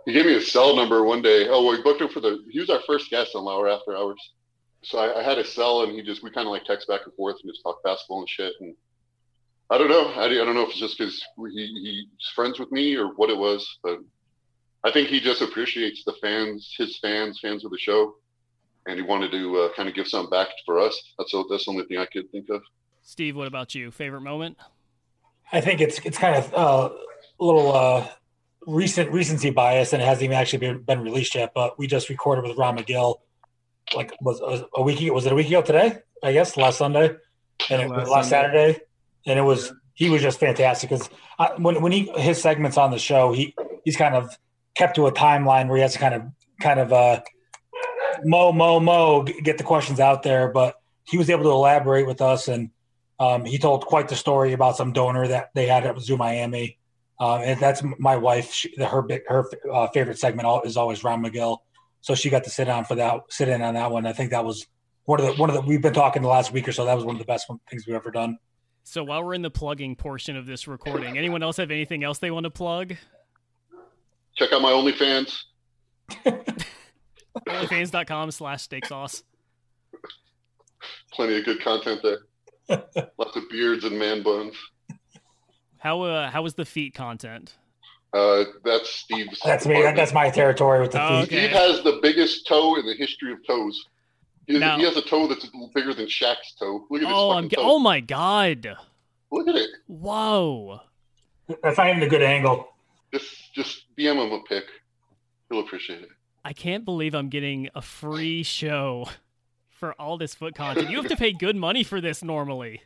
[0.05, 1.47] he gave me his cell number one day.
[1.49, 2.43] Oh, well, we booked him for the.
[2.49, 4.19] He was our first guest on Lour After Hours.
[4.83, 7.01] So I, I had a cell, and he just we kind of like text back
[7.05, 8.53] and forth and just talk basketball and shit.
[8.61, 8.75] And
[9.69, 10.07] I don't know.
[10.09, 11.21] I, I don't know if it's just because
[11.51, 13.99] he, he's friends with me or what it was, but
[14.83, 18.15] I think he just appreciates the fans, his fans, fans of the show,
[18.85, 20.97] and he wanted to uh, kind of give something back for us.
[21.17, 22.61] That's a, that's the only thing I could think of.
[23.01, 23.91] Steve, what about you?
[23.91, 24.57] Favorite moment?
[25.51, 26.89] I think it's it's kind of uh,
[27.39, 28.07] a little uh,
[28.65, 31.51] recent recency bias, and it hasn't even actually been, been released yet.
[31.55, 33.17] But we just recorded with Ron McGill,
[33.95, 35.99] like was, was a week was it a week ago today?
[36.23, 37.15] I guess last Sunday,
[37.69, 38.73] and it was last Sunday.
[38.73, 38.87] Saturday
[39.27, 41.09] and it was he was just fantastic because
[41.57, 44.35] when when he his segments on the show, he he's kind of
[44.73, 46.23] kept to a timeline where he has to kind of
[46.59, 47.21] kind of uh
[48.23, 52.21] mo mo mo get the questions out there, but he was able to elaborate with
[52.21, 52.71] us and
[53.19, 56.77] um, he told quite the story about some donor that they had at Zoo Miami.
[57.19, 58.51] Um, and that's my wife.
[58.51, 61.59] She, her her uh, favorite segment is always Ron McGill,
[62.01, 64.05] so she got to sit on for that, sit in on that one.
[64.05, 64.67] I think that was
[65.05, 66.85] one of the one of the we've been talking the last week or so.
[66.85, 68.37] That was one of the best things we've ever done.
[68.83, 72.19] So while we're in the plugging portion of this recording, anyone else have anything else
[72.19, 72.95] they want to plug?
[74.35, 75.33] Check out my OnlyFans.
[77.47, 79.23] OnlyFans.com slash steak sauce.
[81.11, 82.19] Plenty of good content there.
[83.17, 84.55] Lots of beards and man buns.
[85.77, 87.55] How uh how was the feet content?
[88.13, 89.39] Uh, that's Steve's.
[89.43, 89.81] That's me.
[89.81, 91.27] That's my territory with the oh, feet.
[91.27, 91.47] Okay.
[91.47, 93.85] Steve has the biggest toe in the history of toes.
[94.47, 95.45] He, now, he has a toe that's
[95.75, 96.85] bigger than Shaq's toe.
[96.89, 97.37] Look at oh, this.
[97.37, 97.61] I'm, toe.
[97.61, 98.77] oh my god!
[99.31, 99.69] Look at it.
[99.87, 100.79] Whoa.
[101.61, 102.67] That's not even a good angle.
[103.13, 104.65] Just, just DM him a pic.
[105.49, 106.09] He'll appreciate it.
[106.43, 109.07] I can't believe I'm getting a free show
[109.77, 110.89] for all this foot content.
[110.89, 112.81] You have to pay good money for this normally.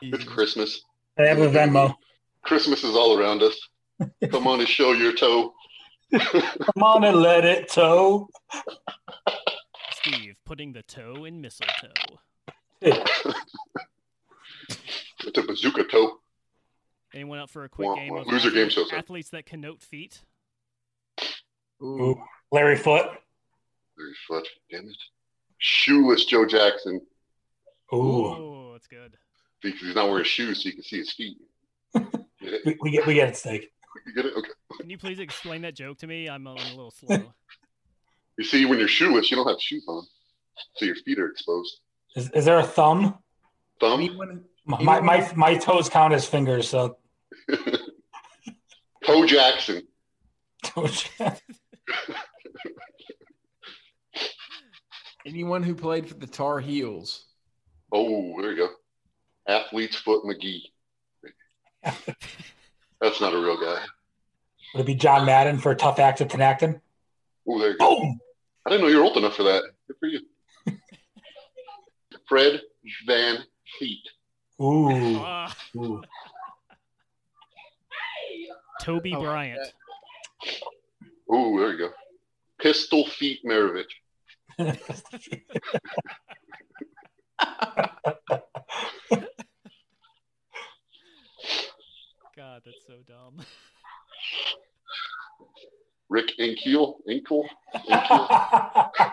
[0.00, 0.82] It's Christmas.
[1.18, 1.94] I have a Venmo.
[2.42, 3.58] Christmas is all around us.
[4.30, 5.52] Come on and show your toe.
[6.12, 8.28] Come on and let it toe.
[9.92, 12.20] Steve putting the toe in mistletoe.
[12.80, 12.96] it's
[15.36, 16.20] a bazooka toe.
[17.12, 18.84] Anyone up for a quick game of loser game show?
[18.94, 20.20] Athletes that connote feet.
[21.82, 22.16] Ooh.
[22.52, 23.06] Larry Foot.
[23.98, 24.48] Larry Foote.
[24.70, 24.96] Damn it.
[25.58, 27.00] Shoeless Joe Jackson.
[27.92, 29.16] Ooh, that's good.
[29.62, 31.36] Because he's not wearing shoes, so you can see his feet.
[31.94, 33.72] we, we, get we get it, steak.
[34.06, 34.34] You get it?
[34.36, 34.50] Okay.
[34.78, 36.28] Can you please explain that joke to me?
[36.28, 37.32] I'm a, I'm a little slow.
[38.38, 40.06] You see, when you're shoeless, you don't have shoes on,
[40.76, 41.80] so your feet are exposed.
[42.14, 43.18] Is, is there a thumb?
[43.80, 43.98] Thumb?
[43.98, 46.98] Anyone, my, my, my toes count as fingers, so.
[49.04, 49.82] Toe Jackson.
[50.62, 51.56] Toe Jackson.
[55.28, 57.26] Anyone who played for the Tar Heels.
[57.92, 58.68] Oh, there you go.
[59.46, 60.62] Athlete's Foot McGee.
[63.00, 63.82] That's not a real guy.
[64.74, 66.80] Would it be John Madden for a Tough Actin Tinactin?
[67.46, 67.96] Oh, there you go.
[67.96, 68.18] Boom!
[68.66, 69.64] I didn't know you were old enough for that.
[69.86, 70.20] Good for you.
[72.28, 72.60] Fred
[73.06, 73.38] Van
[73.78, 74.06] Feet.
[74.60, 75.18] Ooh.
[75.20, 76.02] Ah, Ooh.
[78.82, 79.72] Toby I like Bryant.
[81.32, 81.90] Ooh, there you go.
[82.58, 83.84] Pistol Feet Maravich.
[84.58, 84.78] God,
[92.64, 93.44] that's so dumb.
[96.08, 96.94] Rick Ankiel.
[97.08, 97.48] Inkle.
[97.74, 98.90] Ankiel.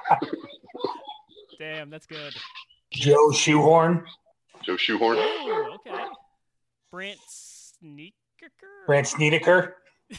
[1.60, 2.34] Damn, that's good.
[2.92, 4.06] Joe Shoehorn.
[4.64, 5.18] Joe Shoehorn.
[5.20, 6.04] Oh, okay.
[6.92, 8.14] Brandt Sneaker.
[8.88, 9.76] Brandt Snedeker.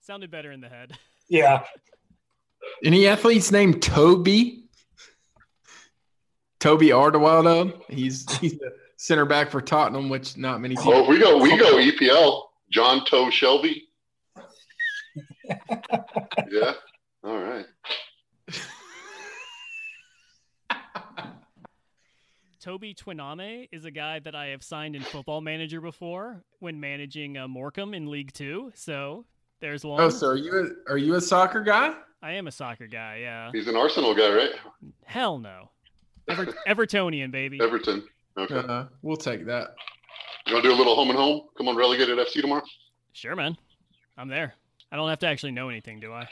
[0.00, 0.92] Sounded better in the head.
[1.28, 1.64] Yeah.
[2.84, 4.64] Any athletes named Toby?
[6.60, 7.82] Toby Alderweireld.
[7.88, 10.92] He's he's the center back for Tottenham, which not many people.
[10.94, 11.38] Oh, we go.
[11.38, 12.42] We go EPL.
[12.70, 13.88] John Toe Shelby.
[16.50, 16.72] yeah.
[17.24, 17.66] All right.
[22.60, 27.36] Toby Twiname is a guy that I have signed in Football Manager before when managing
[27.36, 28.70] uh, Morecambe in League Two.
[28.76, 29.24] So
[29.60, 30.00] there's one.
[30.00, 31.92] Oh, so are you a, are you a soccer guy?
[32.22, 33.18] I am a soccer guy.
[33.22, 33.50] Yeah.
[33.52, 34.50] He's an Arsenal guy, right?
[35.04, 35.70] Hell no.
[36.28, 37.58] Ever- Evertonian baby.
[37.60, 38.04] Everton.
[38.38, 38.54] Okay.
[38.56, 39.74] Uh, we'll take that.
[40.46, 41.42] You want to do a little home and home?
[41.58, 42.62] Come on, relegated FC tomorrow.
[43.12, 43.56] Sure, man.
[44.16, 44.54] I'm there.
[44.90, 46.28] I don't have to actually know anything, do I?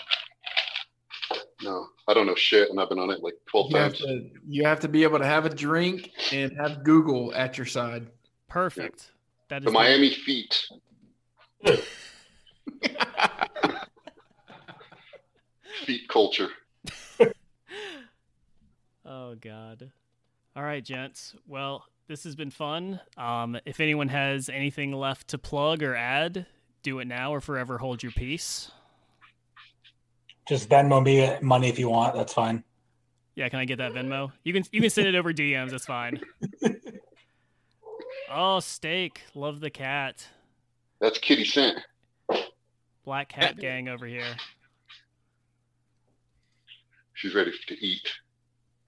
[1.62, 4.02] No, I don't know shit, and I've been on it like twelve You have times.
[4.04, 7.66] to you have to be able to have a drink and have Google at your
[7.66, 8.06] side.
[8.48, 9.10] Perfect.
[9.48, 10.66] That is The Miami Feet.
[15.90, 16.50] Feet culture.
[19.04, 19.90] Oh God.
[20.54, 21.34] All right, gents.
[21.48, 23.00] Well, this has been fun.
[23.16, 26.46] Um, if anyone has anything left to plug or add,
[26.84, 28.70] do it now or forever hold your peace.
[30.48, 32.14] Just Venmo me money if you want.
[32.14, 32.62] That's fine.
[33.34, 34.30] Yeah, can I get that Venmo?
[34.44, 35.70] You can you can send it over DMs.
[35.70, 36.20] That's fine.
[38.32, 39.22] Oh, steak.
[39.34, 40.24] Love the cat.
[41.00, 41.80] That's Kitty Scent.
[43.04, 44.36] Black cat gang over here.
[47.20, 48.08] She's ready to eat.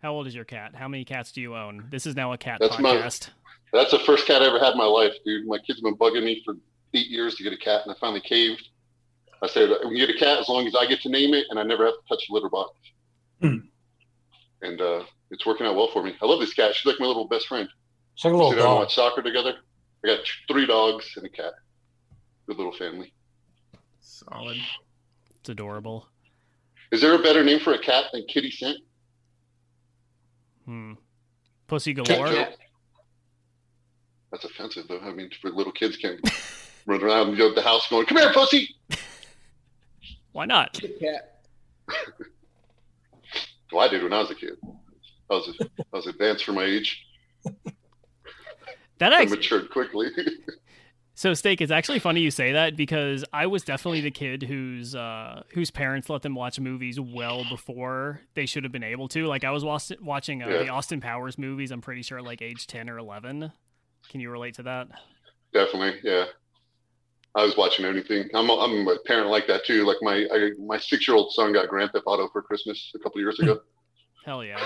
[0.03, 0.75] How old is your cat?
[0.75, 1.87] How many cats do you own?
[1.91, 3.29] This is now a cat That's my- podcast.
[3.75, 5.47] That's the first cat I ever had in my life, dude.
[5.47, 6.55] My kids have been bugging me for
[6.95, 8.69] eight years to get a cat, and I finally caved.
[9.43, 11.47] I said, "We can get a cat as long as I get to name it,
[11.51, 12.73] and I never have to touch the litter box."
[13.41, 13.57] Hmm.
[14.63, 16.15] And uh, it's working out well for me.
[16.23, 16.75] I love this cat.
[16.75, 17.69] She's like my little best friend.
[18.15, 18.79] It's like a We little sit down and dog.
[18.85, 19.55] watch soccer together.
[20.05, 20.19] I got
[20.49, 21.53] three dogs and a cat.
[22.47, 23.13] Good little family.
[24.01, 24.59] Solid.
[25.41, 26.09] It's adorable.
[26.93, 28.77] Is there a better name for a cat than Kitty Scent?
[30.67, 30.93] Hmm.
[31.67, 32.29] Pussy galore.
[34.31, 35.01] That's offensive, though.
[35.01, 36.21] I mean, for little kids can't
[36.87, 38.77] run around and go to the house going, "Come here, pussy."
[40.33, 40.81] Why not?
[41.01, 41.41] Cat.
[43.73, 44.59] Well, I did when I was a kid.
[45.31, 47.07] I was I was advanced for my age.
[48.99, 50.11] That I actually, matured quickly.
[51.23, 54.97] So, Steak, it's actually funny you say that because I was definitely the kid whose
[54.97, 59.29] uh, whose parents let them watch movies well before they should have been able to.
[59.29, 60.59] Like I was was- watching uh, Yeah.
[60.65, 61.71] the Austin Powers movies.
[61.71, 63.53] I'm pretty sure like age ten or eleven.
[64.09, 64.89] Can you relate to that?
[65.55, 66.25] Definitely, yeah.
[67.37, 68.29] I was watching anything.
[68.35, 69.87] I'm a, I'm a parent like that too.
[69.87, 72.99] Like my I, my six year old son got Grand Theft Auto for Christmas a
[72.99, 73.61] couple years ago.
[74.27, 74.59] Hell yeah!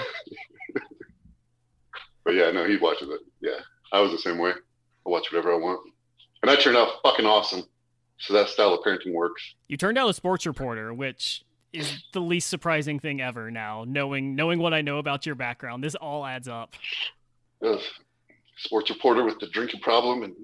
[2.24, 3.20] but yeah, no, he watches it.
[3.42, 3.61] Yeah,
[3.92, 4.52] I was the same way.
[4.52, 5.80] I watch whatever I want,
[6.43, 7.64] and I turned out fucking awesome.
[8.18, 9.43] So that style of parenting works.
[9.68, 13.51] You turned out a sports reporter, which is the least surprising thing ever.
[13.51, 16.74] Now, knowing knowing what I know about your background, this all adds up.
[17.62, 17.80] Ugh.
[18.59, 20.34] Sports reporter with the drinking problem and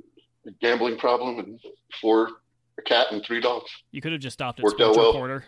[0.44, 1.58] the gambling problem, and
[2.00, 2.28] for
[2.78, 3.70] a cat and three dogs.
[3.90, 5.12] You could have just stopped at Worked out sports well.
[5.22, 5.44] reporter.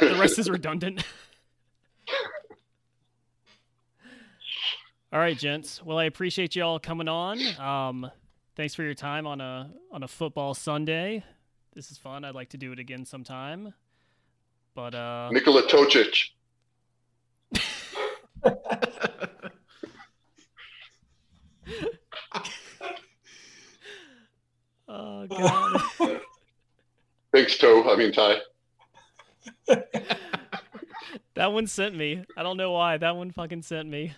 [0.00, 1.04] The rest is redundant.
[5.12, 5.82] all right, gents.
[5.84, 7.38] Well, I appreciate you all coming on.
[7.58, 8.10] Um,
[8.60, 11.24] thanks for your time on a on a football Sunday.
[11.74, 12.26] This is fun.
[12.26, 13.72] I'd like to do it again sometime.
[14.74, 16.28] But uh, Nikola Tocic.
[24.88, 25.80] oh god,
[27.32, 27.90] Thanks, Toe.
[27.90, 28.40] I mean Ty.
[31.34, 32.26] that one sent me.
[32.36, 32.98] I don't know why.
[32.98, 34.12] That one fucking sent me.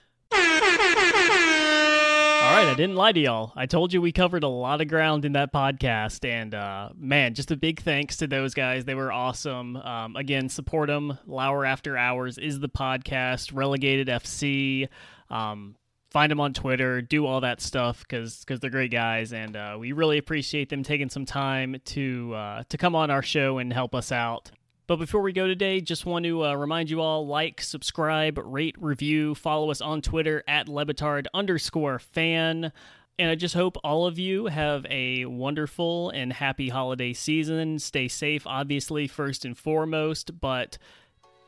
[2.43, 3.53] All right, I didn't lie to y'all.
[3.57, 7.35] I told you we covered a lot of ground in that podcast, and uh, man,
[7.35, 8.85] just a big thanks to those guys.
[8.85, 9.77] They were awesome.
[9.77, 11.17] Um, again, support them.
[11.25, 13.55] Lour After Hours is the podcast.
[13.55, 14.89] Relegated FC.
[15.31, 15.77] Um,
[16.11, 19.77] find them on Twitter, do all that stuff because because they're great guys, and uh,
[19.79, 23.73] we really appreciate them taking some time to uh, to come on our show and
[23.73, 24.51] help us out.
[24.93, 28.77] But before we go today, just want to uh, remind you all like, subscribe, rate,
[28.79, 32.73] review, follow us on Twitter at LeBatard underscore fan.
[33.19, 37.79] And I just hope all of you have a wonderful and happy holiday season.
[37.79, 40.77] Stay safe, obviously, first and foremost, but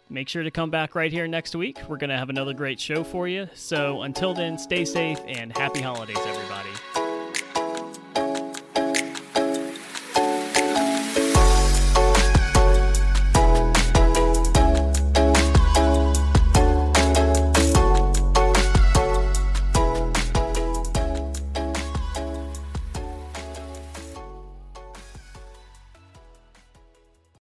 [0.08, 1.80] make sure to come back right here next week.
[1.86, 3.50] We're going to have another great show for you.
[3.52, 7.03] So until then, stay safe and happy holidays, everybody.